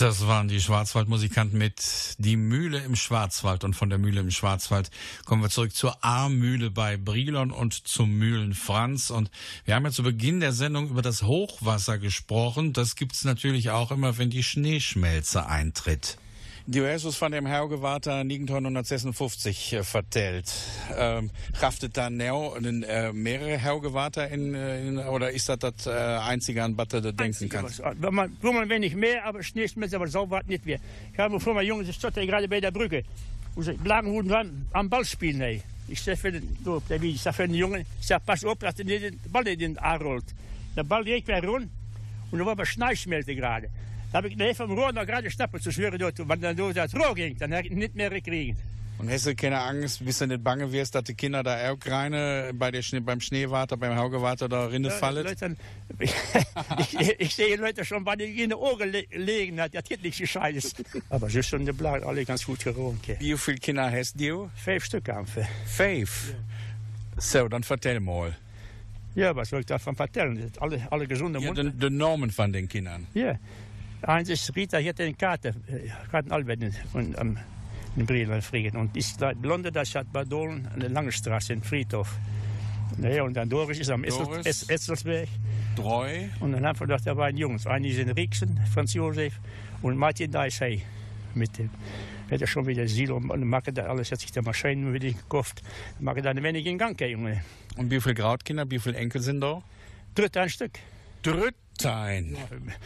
Das 0.00 0.26
waren 0.26 0.48
die 0.48 0.62
Schwarzwaldmusikanten 0.62 1.58
mit 1.58 2.14
Die 2.16 2.36
Mühle 2.36 2.78
im 2.78 2.96
Schwarzwald. 2.96 3.64
Und 3.64 3.74
von 3.74 3.90
der 3.90 3.98
Mühle 3.98 4.20
im 4.22 4.30
Schwarzwald 4.30 4.90
kommen 5.26 5.42
wir 5.42 5.50
zurück 5.50 5.74
zur 5.74 6.02
A-Mühle 6.02 6.70
bei 6.70 6.96
Brilon 6.96 7.50
und 7.50 7.86
zum 7.86 8.10
Mühlen 8.12 8.54
Franz. 8.54 9.10
Und 9.10 9.30
wir 9.66 9.74
haben 9.74 9.84
ja 9.84 9.90
zu 9.90 10.02
Beginn 10.02 10.40
der 10.40 10.54
Sendung 10.54 10.88
über 10.88 11.02
das 11.02 11.24
Hochwasser 11.24 11.98
gesprochen. 11.98 12.72
Das 12.72 12.96
gibt's 12.96 13.24
natürlich 13.24 13.68
auch 13.68 13.90
immer, 13.90 14.16
wenn 14.16 14.30
die 14.30 14.42
Schneeschmelze 14.42 15.44
eintritt. 15.44 16.16
Die 16.70 16.78
Jesus 16.78 17.20
van 17.20 17.32
dem 17.32 17.46
Hergewater 17.46 18.20
1956 18.20 19.72
äh, 19.72 19.82
vertellt. 19.82 20.52
Ähm, 20.96 21.32
haftet 21.60 21.96
da 21.96 22.08
neu 22.10 22.54
äh, 22.58 23.12
mehrere 23.12 23.58
Hergewater 23.58 24.28
in, 24.28 24.54
äh, 24.54 24.86
in, 24.86 24.98
oder 24.98 25.32
ist 25.32 25.48
das 25.48 25.58
das 25.58 25.86
äh, 25.86 25.90
einzige 25.90 26.62
an 26.62 26.78
was 26.78 26.86
du 26.86 27.02
da 27.02 27.10
denken 27.10 27.48
kannst? 27.48 27.82
Wenn 27.98 28.14
man, 28.14 28.36
wo 28.40 28.52
man 28.52 28.68
wenig 28.68 28.94
mehr, 28.94 29.24
aber 29.24 29.42
Schneeschmelze, 29.42 29.96
aber 29.96 30.06
so 30.06 30.30
war 30.30 30.44
nicht 30.44 30.64
mehr. 30.64 30.78
Ich 31.12 31.18
habe 31.18 31.40
vor 31.40 31.54
meinem 31.54 31.66
Jungen, 31.66 31.88
ich 31.88 31.96
stand 31.96 32.14
gerade 32.14 32.46
bei 32.46 32.60
der 32.60 32.70
Brücke. 32.70 33.02
Und 33.56 33.64
sie 33.64 33.76
lagen 33.82 34.12
wurden 34.12 34.28
dran 34.28 34.66
am 34.72 34.88
Ball 34.88 35.04
spielen. 35.04 35.40
Ey. 35.40 35.62
Ich 35.88 36.00
sag 36.00 36.18
für 36.18 36.30
den, 36.30 36.56
so, 36.64 36.80
ich 36.88 37.20
sag 37.20 37.34
für 37.34 37.48
den 37.48 37.56
Jungen, 37.56 37.84
ich 38.00 38.06
sag, 38.06 38.24
pass 38.24 38.44
auf, 38.44 38.58
dass 38.60 38.76
der 38.76 38.84
nicht 38.84 39.02
den 39.02 39.18
Ball 39.32 39.48
in 39.48 39.58
den 39.58 39.78
A 39.78 39.96
rollt. 39.96 40.26
Der 40.76 40.84
Ball 40.84 41.02
direkt 41.02 41.26
wieder 41.26 41.42
rund 41.44 41.68
und 42.30 42.38
da 42.38 42.44
war 42.44 42.52
aber 42.52 42.64
Schneeschmelze 42.64 43.34
gerade. 43.34 43.70
Da 44.12 44.18
habe 44.18 44.28
ich 44.28 44.36
den 44.36 44.54
vom 44.54 44.72
Rohr 44.72 44.92
noch 44.92 45.06
gerade 45.06 45.30
schnappen 45.30 45.60
zu 45.60 45.70
schwören 45.70 45.98
dort. 45.98 46.18
Wenn 46.28 46.40
dann 46.40 46.56
durch 46.56 46.74
das 46.74 46.94
Rohr 46.94 47.14
ging, 47.14 47.36
dann 47.38 47.52
hätte 47.52 47.68
ich 47.68 47.74
nicht 47.74 47.94
mehr 47.94 48.10
gekriegt. 48.10 48.58
Und 48.98 49.08
hast 49.10 49.24
du 49.24 49.34
keine 49.34 49.58
Angst, 49.62 50.04
bis 50.04 50.18
du 50.18 50.26
nicht 50.26 50.44
bange 50.44 50.70
wirst, 50.72 50.94
dass 50.94 51.04
die 51.04 51.14
Kinder 51.14 51.42
da 51.42 51.70
auch 51.70 51.78
rein 51.86 52.12
bei 52.58 52.70
der 52.70 52.82
Schnee, 52.82 53.00
beim 53.00 53.18
Schneewater, 53.18 53.78
beim 53.78 53.96
Haugewater 53.96 54.46
da 54.46 54.66
rinne 54.66 54.90
fallen? 54.90 55.24
Leute, 55.24 55.56
ich, 56.00 56.14
ich, 57.00 57.20
ich 57.20 57.34
sehe 57.34 57.56
Leute 57.56 57.82
schon, 57.86 58.04
bei 58.04 58.16
denen 58.16 58.36
in 58.36 58.50
die 58.50 58.54
Ohren 58.54 58.92
le 58.92 59.06
legen 59.12 59.58
hat, 59.58 59.74
das 59.74 59.84
geht 59.84 60.02
nicht 60.02 60.18
gescheit 60.18 60.54
ist. 60.54 60.82
Aber 61.08 61.30
sie 61.30 61.40
sind 61.40 61.64
die 61.64 61.72
Blatt 61.72 62.02
alle 62.02 62.26
ganz 62.26 62.44
gut 62.44 62.62
gerohnt. 62.62 63.00
Wie 63.20 63.38
viele 63.38 63.56
Kinder 63.56 63.90
hast 63.90 64.20
du? 64.20 64.50
Fünf 64.54 64.84
Stück 64.84 65.08
einfach. 65.08 65.46
Fünf? 65.64 66.34
So, 67.16 67.48
dann 67.48 67.62
vertell 67.62 68.00
mal. 68.00 68.36
Ja, 69.14 69.34
was 69.34 69.48
soll 69.48 69.60
ich 69.60 69.66
davon 69.66 69.96
vertellen? 69.96 70.52
Alle, 70.60 70.86
alle 70.90 71.06
gesunde 71.06 71.40
Ja, 71.40 71.52
de 71.54 71.88
Namen 71.90 72.30
von 72.30 72.52
den 72.52 72.68
Kindern. 72.68 73.06
Ja. 73.14 73.38
Eins 74.02 74.28
ist 74.28 74.54
Rita, 74.56 74.78
hier 74.78 74.90
hat 74.90 75.00
eine 75.00 75.14
Karte, 75.14 75.54
Karten 76.10 76.32
Albert 76.32 76.60
von 76.90 77.14
um, 77.16 77.36
in 77.96 78.06
Brieland 78.06 78.42
Frieden. 78.42 78.76
Und 78.78 78.96
ist 78.96 79.20
da 79.20 79.32
Blonde, 79.34 79.70
das 79.70 79.94
hat 79.94 80.12
Badolen 80.12 80.66
an 80.72 80.80
der 80.80 80.88
Lange 80.90 81.12
Straße 81.12 81.52
in 81.52 81.62
Friedhof. 81.62 82.16
Ja, 83.00 83.22
und 83.22 83.34
dann 83.34 83.48
Doris 83.48 83.78
ist 83.78 83.90
am 83.90 84.04
Essel- 84.04 84.24
Doris. 84.24 84.46
Es- 84.46 84.68
Etzelsberg. 84.68 85.28
Drei. 85.76 86.30
Und 86.40 86.52
dann 86.52 86.66
haben 86.66 86.78
wir 86.80 86.86
gedacht, 86.86 87.06
da 87.06 87.16
waren 87.16 87.36
Jungs. 87.36 87.66
Einer 87.66 87.86
ist 87.86 87.98
in 87.98 88.10
Rieksen, 88.10 88.58
Franz 88.72 88.94
Josef, 88.94 89.34
und 89.82 89.96
Martin 89.96 90.32
hey, 90.34 90.82
mit 91.34 91.56
dem. 91.58 91.70
Hat 92.30 92.40
er 92.40 92.46
schon 92.46 92.66
wieder 92.66 92.86
Silo 92.86 93.16
und 93.16 93.44
machen 93.44 93.74
da 93.74 93.86
alles, 93.86 94.12
hat 94.12 94.20
sich 94.20 94.30
der 94.32 94.42
Maschinen 94.42 94.92
wieder 94.92 95.08
gekauft. 95.08 95.62
Machen 95.98 96.22
da 96.22 96.30
ein 96.30 96.42
wenig 96.42 96.64
in 96.66 96.78
Gang, 96.78 97.00
Junge. 97.00 97.42
Und 97.76 97.90
wie 97.90 98.00
viele 98.00 98.14
Grautkinder, 98.14 98.70
wie 98.70 98.78
viele 98.78 98.96
Enkel 98.96 99.20
sind 99.20 99.40
da? 99.40 99.62
Dritt 100.14 100.36
ein 100.36 100.48
Stück. 100.48 100.78
Drüttein. 101.22 102.36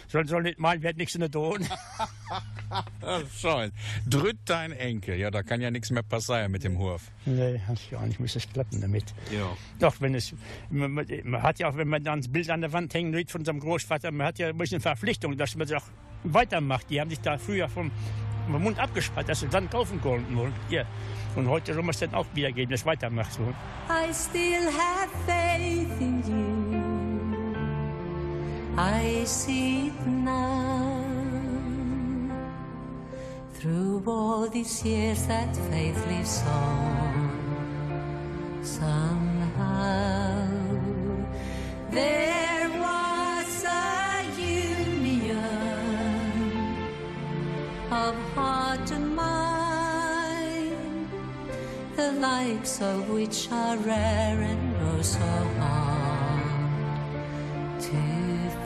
Soll, 0.08 0.26
soll 0.26 0.42
nicht 0.42 0.58
meinen, 0.58 0.82
wir 0.82 0.88
hätten 0.88 0.98
nichts 0.98 1.14
in 1.14 1.20
der 1.20 1.28
Don. 1.28 1.66
Schön. 3.40 3.72
Drüttein 4.08 4.72
Enkel. 4.72 5.16
Ja, 5.16 5.30
da 5.30 5.42
kann 5.42 5.60
ja 5.60 5.70
nichts 5.70 5.90
mehr 5.90 6.02
passieren 6.02 6.50
mit 6.50 6.64
dem 6.64 6.78
Hof. 6.78 7.02
Nee, 7.26 7.60
hat 7.66 7.78
ja 7.90 8.04
nicht, 8.04 8.18
muss 8.18 8.34
es 8.36 8.48
klappen 8.48 8.80
damit. 8.80 9.14
Ja. 9.32 9.56
Doch, 9.78 10.00
wenn 10.00 10.14
es, 10.14 10.34
man, 10.70 10.92
man 10.92 11.06
man 11.24 11.42
hat 11.42 11.58
ja 11.58 11.68
auch, 11.68 11.76
wenn 11.76 11.88
man 11.88 12.02
dann 12.02 12.20
das 12.20 12.28
Bild 12.28 12.50
an 12.50 12.60
der 12.60 12.72
Wand 12.72 12.92
hängen 12.94 13.14
sieht 13.14 13.30
von 13.30 13.40
unserem 13.40 13.60
Großvater, 13.60 14.10
man 14.10 14.28
hat 14.28 14.38
ja 14.38 14.48
ein 14.48 14.58
bisschen 14.58 14.80
Verpflichtung, 14.80 15.36
dass 15.36 15.54
man 15.54 15.66
es 15.66 15.72
auch 15.72 15.84
weitermacht. 16.24 16.90
Die 16.90 17.00
haben 17.00 17.10
sich 17.10 17.20
da 17.20 17.38
früher 17.38 17.68
vom, 17.68 17.90
vom 18.50 18.62
Mund 18.62 18.78
abgespart, 18.78 19.28
dass 19.28 19.40
sie 19.40 19.48
dann 19.48 19.70
kaufen 19.70 20.00
konnten. 20.00 20.36
Und, 20.36 20.54
ja. 20.70 20.84
und 21.36 21.48
heute 21.48 21.74
soll 21.74 21.82
man 21.82 21.90
es 21.90 22.00
dann 22.00 22.14
auch 22.14 22.26
wiedergeben, 22.34 22.70
dass 22.70 22.80
es 22.80 22.86
weitermacht. 22.86 23.32
So. 23.32 23.42
I 23.88 24.12
still 24.12 24.66
have 24.66 25.10
faith 25.26 26.00
in 26.00 26.22
you. 26.26 26.93
I 28.76 29.22
see 29.24 29.86
it 29.88 30.06
now. 30.06 31.04
Through 33.54 34.02
all 34.06 34.48
these 34.48 34.84
years, 34.84 35.26
that 35.26 35.56
faith 35.70 36.06
lives 36.08 36.42
on. 36.46 37.30
Somehow, 38.62 40.48
there 41.90 42.68
was 42.68 43.64
a 43.64 44.24
union 44.36 45.14
of 47.92 48.14
heart 48.34 48.90
and 48.90 49.14
mind 49.14 51.08
the 51.94 52.10
likes 52.12 52.80
of 52.82 53.08
which 53.08 53.48
are 53.52 53.76
rare 53.76 54.40
and 54.40 54.76
oh 54.82 55.00
so 55.00 55.20
hard 55.60 56.42
to 57.80 58.33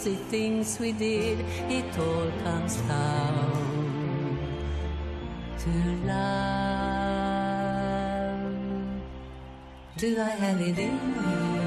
Crazy 0.00 0.16
things 0.30 0.78
we 0.80 0.92
did. 0.92 1.40
It 1.68 1.98
all 1.98 2.30
comes 2.42 2.76
down 2.88 4.38
to 5.58 5.70
love. 6.06 6.20
Do 9.98 10.18
I 10.18 10.30
have 10.30 10.60
it 10.60 10.78
in 10.78 10.96
me? 11.12 11.60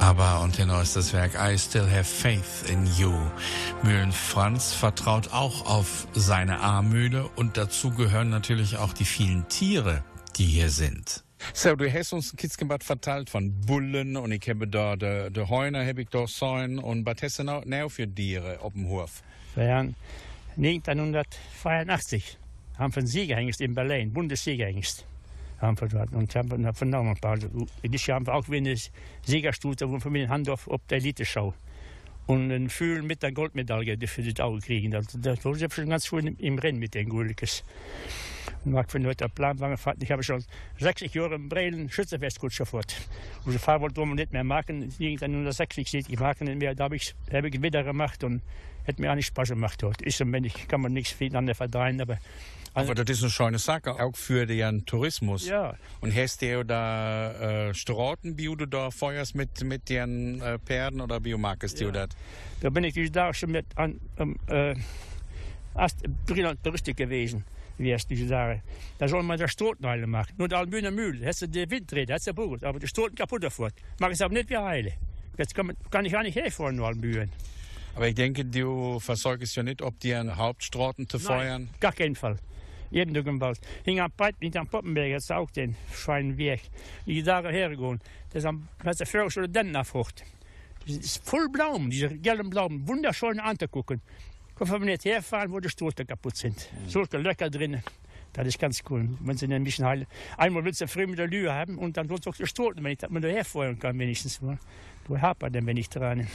Aber, 0.00 0.40
und 0.42 0.58
ist 0.58 0.96
das 0.96 1.12
Werk 1.12 1.34
I 1.34 1.58
Still 1.58 1.88
Have 1.90 2.04
Faith 2.04 2.64
in 2.68 2.86
You. 2.96 3.12
Mühlen 3.82 4.12
Franz 4.12 4.72
vertraut 4.72 5.32
auch 5.32 5.66
auf 5.66 6.06
seine 6.14 6.60
A-Mühle 6.60 7.28
und 7.36 7.56
dazu 7.56 7.90
gehören 7.90 8.30
natürlich 8.30 8.76
auch 8.76 8.92
die 8.92 9.04
vielen 9.04 9.48
Tiere, 9.48 10.04
die 10.36 10.44
hier 10.44 10.70
sind. 10.70 11.25
So, 11.52 11.76
du 11.76 11.92
hast 11.92 12.12
uns 12.12 12.32
ein 12.32 12.36
Kitzgebad 12.36 12.82
verteilt 12.84 13.30
von 13.30 13.52
Bullen 13.66 14.16
und 14.16 14.32
ich 14.32 14.48
habe 14.48 14.66
da 14.66 14.96
de, 14.96 15.30
de 15.30 15.48
Heuner, 15.48 15.86
habe 15.86 16.02
ich 16.02 16.08
da 16.08 16.26
Säuen 16.26 16.78
und 16.78 17.04
was 17.06 17.22
hast 17.22 17.38
du 17.38 17.44
noch 17.44 17.64
noch 17.64 17.90
für 17.90 18.12
Tiere 18.12 18.60
auf 18.60 18.72
dem 18.72 18.88
Hof? 18.88 19.22
Wir 19.54 19.74
haben 19.74 19.94
1984 20.56 22.38
haben 22.78 22.94
wir 22.94 22.98
einen 22.98 23.06
Siegerhengst 23.06 23.60
in 23.60 23.74
Berlin, 23.74 24.12
Bundessiegerhengst. 24.12 25.06
Haben 25.60 25.80
wir 25.80 26.06
und 26.12 26.34
haben 26.34 26.62
wir 26.62 26.74
vernommen 26.74 27.10
ein 27.10 27.16
paar. 27.16 27.38
Jahr 27.38 28.16
haben 28.16 28.26
wir 28.26 28.34
auch 28.34 28.48
wieder 28.48 28.70
eine 28.70 28.76
Siegerstute 29.24 29.88
von 29.88 30.00
Familie 30.00 30.28
Handorf 30.28 30.68
auf 30.68 30.80
der 30.90 30.98
Elite-Show. 30.98 31.54
Und 32.26 32.50
ein 32.50 32.68
Fühl 32.68 33.02
mit 33.02 33.22
der 33.22 33.32
Goldmedaille, 33.32 33.96
die 33.96 34.06
für 34.06 34.22
das 34.22 34.44
Auge 34.44 34.60
kriegen. 34.60 34.90
Das, 34.90 35.06
das 35.06 35.44
war 35.44 35.54
schon 35.70 35.88
ganz 35.88 36.10
gut 36.10 36.24
im, 36.24 36.58
Rennen 36.58 36.78
mit 36.78 36.94
den 36.94 37.08
Gullikes. 37.08 37.62
Und 38.64 38.74
was 38.74 38.90
für 38.90 39.04
heute 39.04 39.28
Plan 39.28 39.58
war. 39.60 39.76
Ich 40.00 40.10
habe 40.10 40.22
schon 40.24 40.44
60 40.78 41.14
Jahre 41.14 41.36
im 41.36 41.48
Breelen 41.48 41.88
Schützenfest 41.88 42.40
gefährt. 42.40 42.96
Unsere 43.44 43.62
Fahrer 43.62 43.82
wollte 43.82 44.06
nicht 44.06 44.32
mehr 44.32 44.42
machen. 44.42 44.92
Irgendwann 44.98 45.42
nur 45.42 45.52
60 45.52 45.88
sieht, 45.88 46.08
ich 46.08 46.18
mag 46.18 46.40
nicht 46.40 46.58
mehr. 46.58 46.74
Da 46.74 46.84
habe 46.84 46.96
ich, 46.96 47.14
hab 47.32 47.44
ich 47.44 47.62
wieder 47.62 47.84
gemacht 47.84 48.24
und 48.24 48.42
hat 48.86 48.98
mir 48.98 49.10
auch 49.10 49.14
nicht 49.14 49.26
Spaß 49.26 49.50
gemacht 49.50 49.82
dort. 49.82 50.02
Ist 50.02 50.20
ein 50.20 50.32
wenig, 50.32 50.66
kann 50.68 50.80
man 50.80 50.92
nichts 50.92 51.18
miteinander 51.18 51.54
verdrehen, 51.54 52.00
aber 52.00 52.18
Aber 52.76 52.94
das 52.94 53.08
ist 53.08 53.22
eine 53.22 53.30
schöne 53.30 53.58
Sache, 53.58 53.92
auch 53.92 54.14
für 54.14 54.44
den 54.44 54.84
Tourismus. 54.84 55.46
Ja. 55.46 55.74
Und 56.02 56.14
hast 56.14 56.42
du 56.42 56.62
da 56.62 57.68
äh, 57.68 57.74
Strauten, 57.74 58.36
wie 58.36 58.54
du 58.54 58.66
da 58.66 58.90
feuerst 58.90 59.34
mit, 59.34 59.64
mit 59.64 59.88
den 59.88 60.42
äh, 60.42 60.58
Pferden 60.58 61.00
oder 61.00 61.24
wie 61.24 61.34
magst 61.34 61.80
du 61.80 61.90
das? 61.90 62.10
Da 62.60 62.68
bin 62.68 62.84
ich 62.84 62.92
dus 62.92 63.10
da 63.10 63.32
schon 63.32 63.52
mit 63.52 63.66
an, 63.76 63.98
um, 64.18 64.36
äh, 64.48 64.74
erst 65.74 66.02
brillant 66.26 66.62
Touristik 66.62 66.98
gewesen, 66.98 67.44
wie 67.78 67.88
erst 67.88 68.10
diese 68.10 68.26
Jahre. 68.26 68.62
Da 68.98 69.08
soll 69.08 69.22
man 69.22 69.38
der 69.38 69.48
Stotenheile 69.48 70.06
machen. 70.06 70.34
Nur 70.36 70.48
der 70.48 70.58
Albühner 70.58 70.90
Mühle, 70.90 71.24
hättest 71.24 71.42
du 71.42 71.48
den 71.48 71.70
Wind 71.70 71.90
dreht, 71.90 72.10
hättest 72.10 72.26
du 72.26 72.34
Burgut, 72.34 72.62
aber 72.62 72.78
die 72.78 72.88
Stoten 72.88 73.14
kaputt 73.14 73.42
davor. 73.42 73.70
Mag 74.00 74.12
es 74.12 74.20
aber 74.20 74.34
nicht 74.34 74.50
wie 74.50 74.58
heile. 74.58 74.92
Jetzt 75.38 75.54
kann, 75.54 75.68
man, 75.68 75.76
kann 75.90 76.04
ich 76.04 76.12
gar 76.12 76.22
nicht 76.22 76.36
herfahren, 76.36 76.76
nur 76.76 76.88
Albüren. 76.88 77.32
Aber 77.94 78.06
ich 78.06 78.14
denke, 78.14 78.44
du 78.44 79.00
versorgst 79.00 79.56
ja 79.56 79.62
nicht, 79.62 79.80
ob 79.80 79.98
die 80.00 80.12
an 80.12 80.36
Hauptstraßen 80.36 81.08
zu 81.08 81.18
feuern. 81.18 81.64
Nein, 81.64 81.74
gar 81.80 81.92
keinen 81.92 82.14
Fall. 82.14 82.36
Jeden 82.90 83.14
Tag 83.14 83.26
im 83.26 83.40
Wald. 83.40 83.60
Hing 83.84 84.00
am 84.00 84.10
Breit 84.16 84.36
mit 84.40 84.56
am 84.56 84.66
Poppenberg, 84.66 85.08
jetzt 85.08 85.32
auch 85.32 85.50
den 85.50 85.76
feinen 85.88 86.36
Weg. 86.36 86.62
Die 87.06 87.22
da 87.22 87.42
hergegangen. 87.42 88.00
Das 88.30 88.42
ist 88.42 88.46
am, 88.46 88.68
das 88.82 88.92
ist 88.92 89.00
der 89.00 89.06
Führer 89.06 89.30
schon 89.30 89.52
den 89.52 89.84
Frucht. 89.84 90.24
Das 90.86 90.96
ist 90.96 91.28
voll 91.28 91.48
Blumen, 91.48 91.90
diese 91.90 92.08
gelben 92.08 92.50
Blumen, 92.50 92.86
wunderschön 92.86 93.40
anzugucken. 93.40 94.00
Können 94.54 94.70
wir 94.70 94.78
nicht 94.78 95.04
herfahren, 95.04 95.52
wo 95.52 95.60
die 95.60 95.68
Stoten 95.68 96.06
kaputt 96.06 96.36
sind. 96.36 96.70
Solche 96.86 97.18
Löcher 97.18 97.50
drin. 97.50 97.82
Das 98.32 98.46
ist 98.46 98.58
ganz 98.58 98.82
cool. 98.88 99.08
Wenn 99.20 99.36
sie 99.36 99.52
ein 99.52 99.64
bisschen 99.64 99.84
heilen. 99.84 100.06
Einmal 100.36 100.64
willst 100.64 100.80
du 100.80 100.88
früh 100.88 101.06
mit 101.06 101.18
der 101.18 101.26
Lühe 101.26 101.52
haben 101.52 101.78
und 101.78 101.96
dann 101.96 102.08
willst 102.08 102.26
du 102.26 102.30
auch 102.30 102.36
die 102.36 102.46
Stoten, 102.46 102.84
wenn 102.84 102.92
ich 102.92 102.98
das 102.98 103.10
mal 103.10 103.20
da 103.20 103.28
herfeuern 103.28 103.78
kann, 103.78 103.98
wenigstens. 103.98 104.40
Du 105.06 105.20
hapert 105.20 105.54
dann, 105.54 105.66
wenn 105.66 105.76
ich 105.76 105.88
dran. 105.88 106.26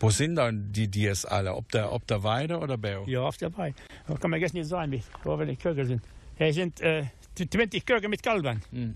Wo 0.00 0.10
sind 0.10 0.36
dann 0.36 0.72
die 0.72 0.88
Dias 0.88 1.24
alle? 1.24 1.54
Ob 1.54 1.70
der, 1.72 1.92
ob 1.92 2.06
der 2.06 2.22
Weide 2.22 2.58
oder 2.58 2.76
Bau? 2.76 3.04
Ja, 3.06 3.22
auf 3.22 3.36
der 3.36 3.56
Weide. 3.56 3.74
Da 4.06 4.14
kann 4.14 4.30
man 4.30 4.40
jetzt 4.40 4.54
nicht 4.54 4.68
sagen, 4.68 4.92
wie, 4.92 5.02
wo 5.24 5.38
wir 5.38 5.46
die 5.46 5.56
Köger 5.56 5.84
sind. 5.84 6.02
Hier 6.36 6.52
sind 6.52 6.80
äh, 6.80 7.04
20 7.34 7.84
Köger 7.84 8.08
mit 8.08 8.22
Kalbern. 8.22 8.62
Hm. 8.70 8.94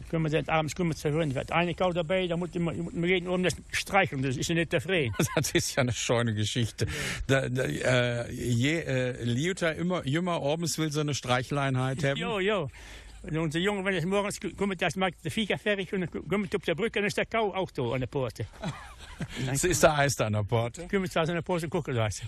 Da 0.00 0.08
können 0.08 0.24
wir 0.24 0.30
dann 0.30 0.48
abends 0.48 0.74
kommen 0.74 0.94
zu 0.94 1.10
hören. 1.10 1.34
Wird 1.34 1.52
eine 1.52 1.74
Kau 1.74 1.92
dabei, 1.92 2.26
da 2.26 2.36
muss 2.36 2.54
man, 2.54 2.76
muss 2.78 2.92
man 2.92 3.04
jeden 3.04 3.28
um 3.28 3.42
das 3.42 3.54
streicheln, 3.70 4.22
das 4.22 4.36
ist 4.36 4.48
ja 4.48 4.54
nicht 4.54 4.72
der 4.72 4.80
Frey. 4.80 5.12
Das 5.34 5.50
ist 5.52 5.74
ja 5.74 5.82
eine 5.82 5.92
schöne 5.92 6.34
Geschichte. 6.34 6.86
Da, 7.26 7.48
da, 7.48 7.64
äh, 7.64 8.32
je, 8.32 8.80
äh, 8.80 9.24
Liuta 9.24 9.70
immer, 9.70 10.06
jünger 10.06 10.42
abends 10.42 10.78
will 10.78 10.90
so 10.90 11.00
eine 11.00 11.14
Streicheleinheit 11.14 12.02
haben. 12.02 12.16
Jo, 12.16 12.40
jo. 12.40 12.70
Und 13.22 13.36
unser 13.36 13.58
Junge, 13.58 13.84
wenn 13.84 13.94
es 13.94 14.04
morgens 14.04 14.40
kommt, 14.56 14.80
das 14.80 14.96
macht 14.96 15.24
der 15.24 15.30
Viecher 15.30 15.58
fertig 15.58 15.92
und 15.92 16.00
dann 16.00 16.28
kommt 16.28 16.54
auf 16.54 16.62
der 16.62 16.74
Brücke 16.74 16.98
und 16.98 17.02
dann 17.02 17.08
ist 17.08 17.16
der 17.16 17.26
Kau 17.26 17.54
auch 17.54 17.70
da 17.70 17.82
an 17.92 18.00
der 18.00 18.08
Pforte. 18.08 18.46
Es 19.52 19.64
ist 19.64 19.82
der 19.82 19.98
Eis 19.98 20.16
da 20.16 20.26
an 20.26 20.32
der 20.32 20.44
Porte. 20.44 20.88
Können 20.88 21.02
wir 21.02 21.10
zwar 21.10 21.26
so 21.26 21.32
eine 21.32 21.42
Pause 21.42 21.68
gucken 21.68 21.94
lassen. 21.94 22.26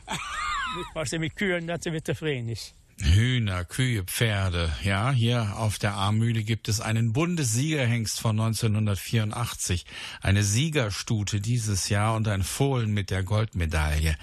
Was 0.93 1.11
er 1.13 1.21
mit 1.21 1.35
Kühen, 1.35 1.67
dass 1.67 1.85
wieder 1.87 2.05
zufrieden 2.05 2.51
ist. 2.51 2.75
Hühner, 3.01 3.65
Kühe, 3.65 4.05
Pferde. 4.05 4.73
Ja, 4.85 5.11
hier 5.11 5.57
auf 5.57 5.79
der 5.79 5.95
A-Mühle 5.95 6.45
gibt 6.45 6.69
es 6.69 6.81
einen 6.81 7.13
Bundessiegerhengst 7.13 8.21
von 8.21 8.39
1984, 8.39 9.87
eine 10.21 10.45
Siegerstute 10.45 11.41
dieses 11.41 11.89
Jahr 11.89 12.15
und 12.15 12.29
ein 12.29 12.43
Fohlen 12.43 12.93
mit 12.93 13.11
der 13.11 13.23
Goldmedaille. 13.23 14.17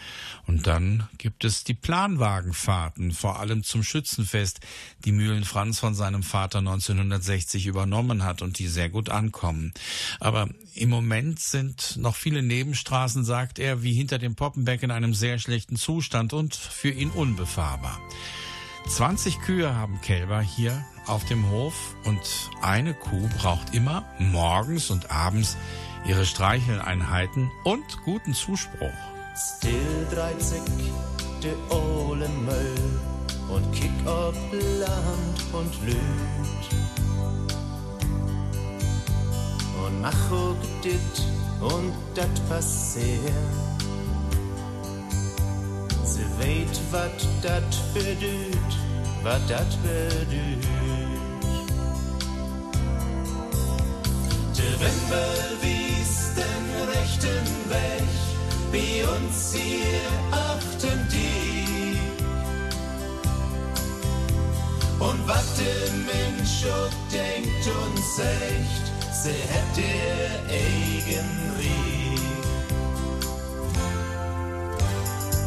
Und 0.49 0.65
dann 0.65 1.07
gibt 1.19 1.45
es 1.45 1.63
die 1.63 1.75
Planwagenfahrten, 1.75 3.11
vor 3.11 3.39
allem 3.39 3.63
zum 3.63 3.83
Schützenfest, 3.83 4.61
die 5.05 5.11
Mühlen 5.11 5.43
Franz 5.43 5.77
von 5.77 5.93
seinem 5.93 6.23
Vater 6.23 6.57
1960 6.57 7.67
übernommen 7.67 8.23
hat 8.23 8.41
und 8.41 8.57
die 8.57 8.65
sehr 8.65 8.89
gut 8.89 9.09
ankommen. 9.09 9.75
Aber 10.19 10.49
im 10.73 10.89
Moment 10.89 11.39
sind 11.39 11.97
noch 11.97 12.15
viele 12.15 12.41
Nebenstraßen, 12.41 13.23
sagt 13.23 13.59
er, 13.59 13.83
wie 13.83 13.93
hinter 13.93 14.17
dem 14.17 14.33
Poppenbeck 14.33 14.81
in 14.81 14.89
einem 14.89 15.13
sehr 15.13 15.37
schlechten 15.37 15.75
Zustand 15.75 16.33
und 16.33 16.55
für 16.55 16.89
ihn 16.89 17.11
unbefahrbar. 17.11 18.01
20 18.87 19.41
Kühe 19.41 19.75
haben 19.75 20.01
Kälber 20.01 20.41
hier 20.41 20.83
auf 21.05 21.25
dem 21.25 21.47
Hof 21.51 21.95
und 22.05 22.49
eine 22.63 22.95
Kuh 22.95 23.29
braucht 23.37 23.75
immer 23.75 24.03
morgens 24.17 24.89
und 24.89 25.11
abends 25.11 25.57
ihre 26.07 26.25
Streicheleinheiten 26.25 27.51
und 27.65 28.01
guten 28.03 28.33
Zuspruch. 28.33 29.08
Still 29.35 30.07
dreizig 30.11 30.63
de 31.41 31.53
ole 31.69 32.27
Müll 32.29 32.99
und 33.49 33.71
kick 33.71 33.91
ob 34.05 34.35
Land 34.51 35.37
und 35.53 35.73
Lüt. 35.85 36.63
Und 39.85 40.01
mach 40.01 40.31
auch 40.31 40.55
dit 40.83 41.15
und 41.61 41.93
dat 42.15 42.49
passiert. 42.49 43.19
Sie 46.03 46.25
weet 46.39 46.79
wat 46.91 47.27
dat 47.41 47.93
bedüht, 47.93 48.73
wat 49.23 49.41
dat 49.47 49.77
bedüht. 49.83 50.67
Den 54.57 54.75
rechten 54.81 55.61
Weg, 55.61 55.78
wie 58.71 59.03
uns 59.03 59.53
hier 59.53 60.09
achten 60.31 61.07
die. 61.11 61.97
Und 64.99 65.27
wat 65.27 65.45
der 65.57 65.91
Mensch 65.93 66.65
auch 66.65 66.93
denkt 67.11 67.65
und 67.67 67.97
sagt, 68.17 68.85
sie 69.23 69.39
hätt 69.51 69.77
der 69.77 70.43
eigen 70.49 71.29
Rieg. 71.57 72.19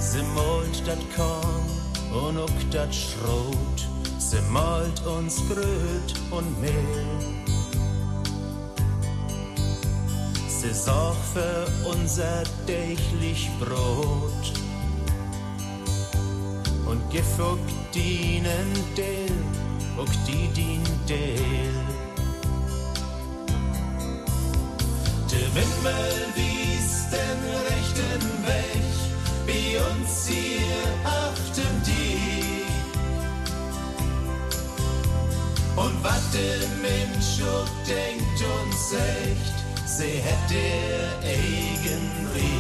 Sie 0.01 0.23
malt 0.35 0.83
dat 0.87 0.99
Korn 1.14 2.27
und 2.27 2.39
auch 2.39 2.62
dat 2.70 2.95
Schrot, 2.95 3.89
sie 4.18 4.41
malt 4.51 5.07
uns 5.07 5.41
Bröt 5.49 6.14
und 6.31 6.61
Mehl. 6.61 7.43
Sorgt 10.71 11.19
für 11.35 11.67
unser 11.89 12.45
täglich 12.67 13.51
Brot 13.59 14.53
und 16.87 17.11
gif 17.11 17.39
auch 17.39 17.59
dienen 17.93 18.73
Del, 18.97 19.33
auch 19.99 20.13
die 20.27 20.49
dien 20.49 20.83
Del. 21.07 21.75
Der 25.31 25.55
Wimmel 25.55 26.27
wies 26.37 27.11
den 27.11 27.41
rechten 27.69 28.25
Weg, 28.47 28.95
wie 29.47 29.77
uns 29.77 30.27
hier 30.27 30.85
achten 31.05 31.83
die. 31.87 32.65
Und 35.77 36.03
wat 36.03 36.23
der 36.33 36.67
Mensch 36.81 37.39
denkt 37.87 38.41
und 38.41 38.73
sagt, 38.73 39.62
sie 39.99 40.22
hätte 40.28 40.62
eigen 41.22 42.05
Rieg. 42.34 42.53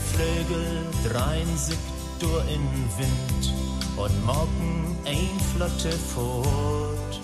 Flügel 0.00 0.86
drein 1.04 1.56
sich 1.56 1.78
durch 2.18 2.44
in 2.52 2.66
Wind 2.98 3.52
und 3.96 4.26
morgen 4.26 4.96
ein 5.04 5.40
Flotte 5.54 5.92
fort. 5.92 7.20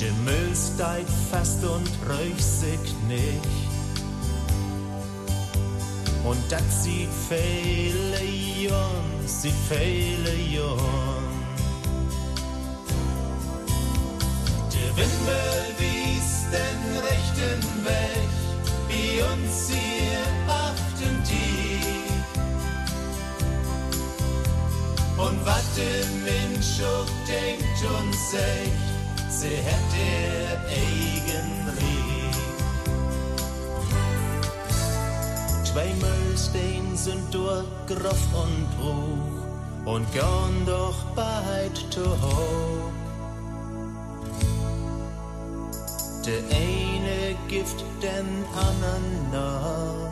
Der 0.00 0.12
Müll 0.24 0.54
steigt 0.54 1.10
fest 1.30 1.64
und 1.64 1.90
räucht 2.08 2.42
sich 2.42 2.94
nicht. 3.08 3.70
Und 6.24 6.40
das 6.50 6.84
sieht 6.84 7.08
viele 7.28 8.24
Jahren, 8.68 9.26
sieht 9.26 9.52
viele 9.68 10.34
Jahren. 10.54 11.19
Windmüll 15.00 15.66
wies 15.78 16.30
den 16.52 16.80
rechten 17.08 17.60
Weg, 17.86 18.30
wie 18.88 19.22
uns 19.32 19.70
hier 19.70 20.24
achten 20.46 21.14
die. 21.24 21.80
Und 25.16 25.38
was 25.46 25.64
Mensch 26.22 26.82
auch 26.82 27.10
denkt 27.26 27.80
und 27.82 28.14
sagt, 28.14 28.84
sie 29.30 29.56
hat 29.68 29.88
der 29.96 30.50
eigen 30.68 31.50
Rie. 31.78 32.30
Zwei 35.64 35.88
Müllstein 36.04 36.94
sind 36.94 37.32
durch 37.32 37.64
Groff 37.86 38.26
und 38.34 38.66
Bruch 38.76 39.94
und 39.94 40.12
gern 40.12 40.66
doch 40.66 40.98
beid 41.14 41.76
zu 41.90 42.04
hoch. 42.20 42.99
Der 46.30 46.44
eine 46.56 47.34
Gift 47.48 47.84
den 48.00 48.44
anderen 48.54 49.32
nach. 49.32 50.10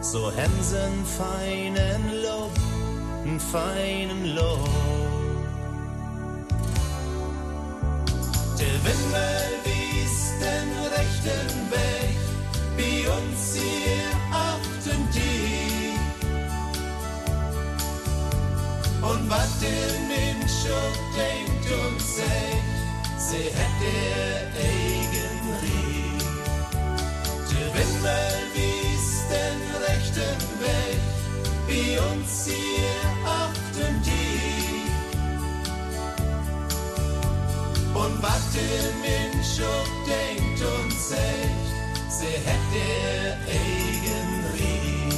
So 0.00 0.26
einen 0.26 1.04
feinen 1.06 2.22
Lob, 2.24 2.50
einen 3.24 3.38
feinen 3.38 4.34
Lob. 4.34 4.68
Der 8.58 8.76
Windmüll 8.84 9.52
wies 9.62 10.16
den 10.42 10.70
rechten 10.96 11.70
Weg, 11.70 12.16
wie 12.76 13.06
uns 13.06 13.54
hier 13.54 14.10
achten 14.32 15.08
die. 15.14 15.94
Und 19.02 19.30
was 19.30 19.50
der 19.60 19.92
Mensch 20.08 20.64
denkt 21.16 21.66
und 21.70 22.00
sagt, 22.00 22.63
sie 23.34 23.50
hat 23.58 23.74
der 23.80 24.30
eigen 24.62 25.38
Rie. 25.62 26.18
Der 27.50 27.68
Windmüll 27.74 28.42
wies 28.54 29.06
den 29.32 29.60
rechten 29.88 30.40
Weg, 30.60 31.00
wie 31.68 31.92
uns 32.10 32.32
hier 32.46 33.00
achten 33.26 33.94
die. 34.04 34.84
Und 37.94 38.22
was 38.22 38.42
der 38.52 38.84
Mensch 39.06 39.54
auch 39.62 39.92
denkt 40.06 40.60
und 40.60 40.92
sagt, 40.92 41.66
sie 42.08 42.36
hat 42.48 42.64
der 42.74 43.22
eigen 43.48 44.30
Rie. 44.54 45.12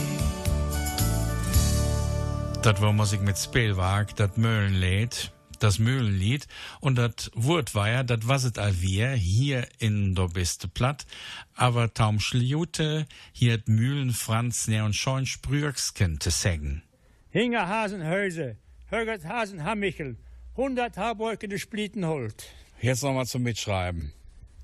Das 2.63 2.81
war 2.81 2.93
Musik 2.93 3.23
mit 3.23 3.39
Spielwag, 3.39 4.15
das 4.17 4.37
Mühlenlied, 4.37 5.31
das 5.59 5.79
Mühlenlied. 5.79 6.47
Und 6.81 6.97
das 6.97 7.31
Wort 7.35 7.75
war 7.75 7.89
ja, 7.89 8.03
das 8.03 8.21
was 8.29 8.45
es 8.45 8.59
all 8.59 8.81
wir, 8.81 9.11
hier 9.11 9.67
in 9.79 10.15
der 10.15 10.29
beste 10.29 10.69
Platt. 10.69 11.07
Aber 11.55 11.93
taum 11.93 12.21
Schliute, 12.21 13.07
hier 13.33 13.59
d 13.59 13.71
Mühlen 13.71 14.13
Franz 14.13 14.69
ne 14.69 14.85
und 14.85 14.95
schon 14.95 15.27
Sprüchsken 15.27 16.21
zu 16.21 16.31
sägen. 16.31 16.83
Hinger 17.31 17.69
Hasenhäuse, 17.69 18.57
Hörgert 18.89 19.25
Hasen 19.25 19.65
Hammichel, 19.65 20.17
100 20.53 20.97
Haarbeukende 20.97 21.59
Splittenholt. 21.59 22.45
Jetzt 22.81 23.03
nochmal 23.03 23.27
zum 23.27 23.43
Mitschreiben. 23.43 24.13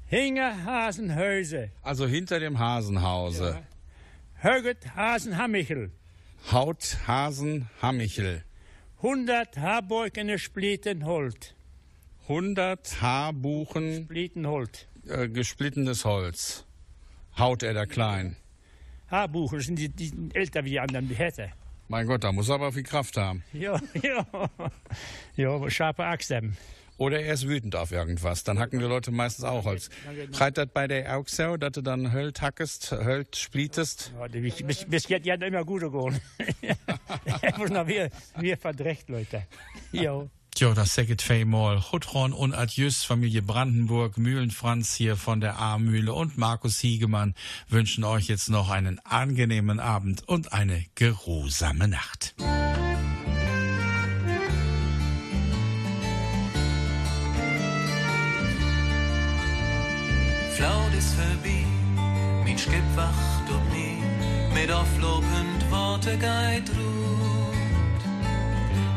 Hinger 0.06 0.64
Hasenhäuse, 0.64 1.70
Also 1.82 2.06
hinter 2.06 2.38
dem 2.38 2.58
Hasenhause. 2.58 3.62
Hörgert 4.34 4.94
Hasen 4.94 5.36
Hammichel, 5.38 5.90
Haut 6.50 6.98
Hasen 7.06 7.68
Hammichel. 7.80 8.42
100 9.02 9.58
Haarbeukende 9.58 10.38
Splittenholt. 10.38 11.54
100 12.28 13.00
Haarbuchen, 13.02 14.04
Splittenholt. 14.04 14.86
äh, 15.08 15.28
gesplittenes 15.28 16.04
Holz. 16.04 16.64
Haut 17.36 17.62
er 17.62 17.74
da 17.74 17.86
klein. 17.86 18.36
Haarbuchen 19.10 19.60
sind 19.60 19.78
die, 19.78 19.88
die 19.88 20.12
älter 20.34 20.64
wie 20.64 20.70
die 20.70 20.80
anderen, 20.80 21.08
die 21.08 21.14
Hätte. 21.16 21.50
Mein 21.88 22.06
Gott, 22.06 22.22
da 22.24 22.32
muss 22.32 22.48
er 22.48 22.54
aber 22.56 22.72
viel 22.72 22.84
Kraft 22.84 23.16
haben. 23.16 23.42
Ja, 23.52 23.78
ja. 24.02 24.26
Ja, 25.36 25.70
scharfe 25.70 26.04
Axt 26.04 26.30
haben. 26.30 26.56
Oder 26.96 27.20
er 27.20 27.34
ist 27.34 27.48
wütend 27.48 27.74
auf 27.76 27.92
irgendwas. 27.92 28.44
Dann 28.44 28.58
hacken 28.58 28.78
die 28.78 28.84
Leute 28.84 29.10
meistens 29.10 29.44
auch 29.44 29.64
Holz. 29.64 29.90
Schreit 30.32 30.58
das 30.58 30.68
bei 30.72 30.86
der 30.86 31.16
auch 31.16 31.26
so, 31.26 31.56
dass 31.56 31.72
du 31.72 31.82
dann 31.82 32.12
Hölt 32.12 32.40
hackest, 32.40 32.92
Hölt 32.92 33.36
splietest? 33.36 34.12
Ja, 34.18 34.26
bis, 34.40 34.84
bis, 34.84 35.08
jetzt 35.08 35.26
ja 35.26 35.34
immer 35.34 35.64
gut 35.64 35.82
gegangen. 35.82 36.20
Er 37.40 37.58
muss 37.58 37.70
noch 37.70 37.86
wir, 37.86 38.10
wir 38.38 38.56
verdrecht, 38.56 39.08
Leute. 39.08 39.46
Ja. 39.92 40.26
Tja, 40.54 40.74
das 40.74 40.94
säget 40.94 41.22
viermal. 41.22 41.80
Chutron 41.80 42.34
und 42.34 42.54
Adjus, 42.54 43.04
Familie 43.04 43.40
Brandenburg, 43.40 44.18
Mühlenfranz 44.18 44.94
hier 44.94 45.16
von 45.16 45.40
der 45.40 45.58
A-Mühle 45.58 46.12
und 46.12 46.36
Markus 46.36 46.78
Hiegemann 46.78 47.34
wünschen 47.68 48.04
euch 48.04 48.28
jetzt 48.28 48.50
noch 48.50 48.68
einen 48.68 48.98
angenehmen 49.00 49.80
Abend 49.80 50.28
und 50.28 50.52
eine 50.52 50.84
geruhsame 50.94 51.88
Nacht. 51.88 52.34
Flaut 61.02 61.08
ist 61.08 61.14
vorbei, 61.14 61.64
mein 62.44 62.58
Skip 62.58 62.96
wacht 62.96 63.50
ob 63.50 63.72
nie, 63.72 64.02
mit 64.54 64.70
auflobend 64.70 65.70
Worte 65.70 66.16
geit 66.18 66.68
ruht. 66.70 68.02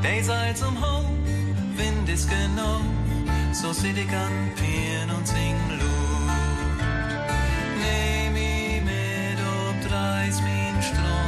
Dei 0.03 0.21
seid 0.21 0.57
zum 0.57 0.79
Hof, 0.79 1.05
Wind 1.75 2.09
ist 2.09 2.29
genau, 2.29 2.81
so 3.51 3.73
sit 3.73 3.97
ich 3.97 4.09
an 4.09 4.51
Pien 4.55 5.09
und 5.15 5.27
sing 5.27 5.55
Lut. 5.79 6.79
Nehm 7.81 8.35
ich 8.35 8.81
mit 8.83 9.39
ob 9.39 9.89
dreis 9.89 10.41
min 10.41 10.81
Strom, 10.81 11.24